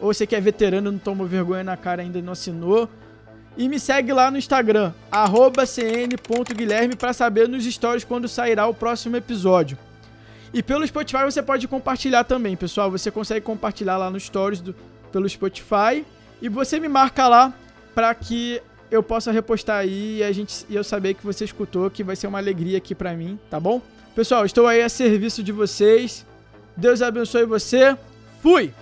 Ou 0.00 0.12
você 0.12 0.26
que 0.26 0.34
é 0.34 0.40
veterano 0.40 0.90
não 0.90 0.98
tomou 0.98 1.26
vergonha 1.26 1.62
na 1.62 1.76
cara 1.76 2.02
ainda 2.02 2.18
e 2.18 2.22
não 2.22 2.32
assinou. 2.32 2.88
E 3.56 3.68
me 3.68 3.78
segue 3.78 4.12
lá 4.12 4.28
no 4.28 4.36
Instagram, 4.36 4.92
cn.guilherme, 5.64 6.96
para 6.96 7.12
saber 7.12 7.48
nos 7.48 7.64
stories 7.64 8.02
quando 8.02 8.26
sairá 8.26 8.66
o 8.66 8.74
próximo 8.74 9.16
episódio. 9.16 9.78
E 10.54 10.62
pelo 10.62 10.86
Spotify 10.86 11.24
você 11.24 11.42
pode 11.42 11.66
compartilhar 11.66 12.22
também, 12.22 12.56
pessoal. 12.56 12.88
Você 12.88 13.10
consegue 13.10 13.44
compartilhar 13.44 13.96
lá 13.96 14.08
nos 14.08 14.22
stories 14.22 14.60
do, 14.60 14.72
pelo 15.10 15.28
Spotify. 15.28 16.06
E 16.40 16.48
você 16.48 16.78
me 16.78 16.88
marca 16.88 17.26
lá 17.26 17.52
para 17.92 18.14
que 18.14 18.62
eu 18.88 19.02
possa 19.02 19.32
repostar 19.32 19.78
aí 19.78 20.18
e 20.18 20.22
a 20.22 20.30
gente 20.30 20.64
e 20.68 20.76
eu 20.76 20.84
saber 20.84 21.14
que 21.14 21.26
você 21.26 21.44
escutou, 21.44 21.90
que 21.90 22.04
vai 22.04 22.14
ser 22.14 22.28
uma 22.28 22.38
alegria 22.38 22.78
aqui 22.78 22.94
para 22.94 23.14
mim, 23.14 23.36
tá 23.50 23.58
bom? 23.58 23.82
Pessoal, 24.14 24.46
estou 24.46 24.68
aí 24.68 24.80
a 24.80 24.88
serviço 24.88 25.42
de 25.42 25.50
vocês. 25.50 26.24
Deus 26.76 27.02
abençoe 27.02 27.44
você. 27.44 27.96
Fui. 28.40 28.72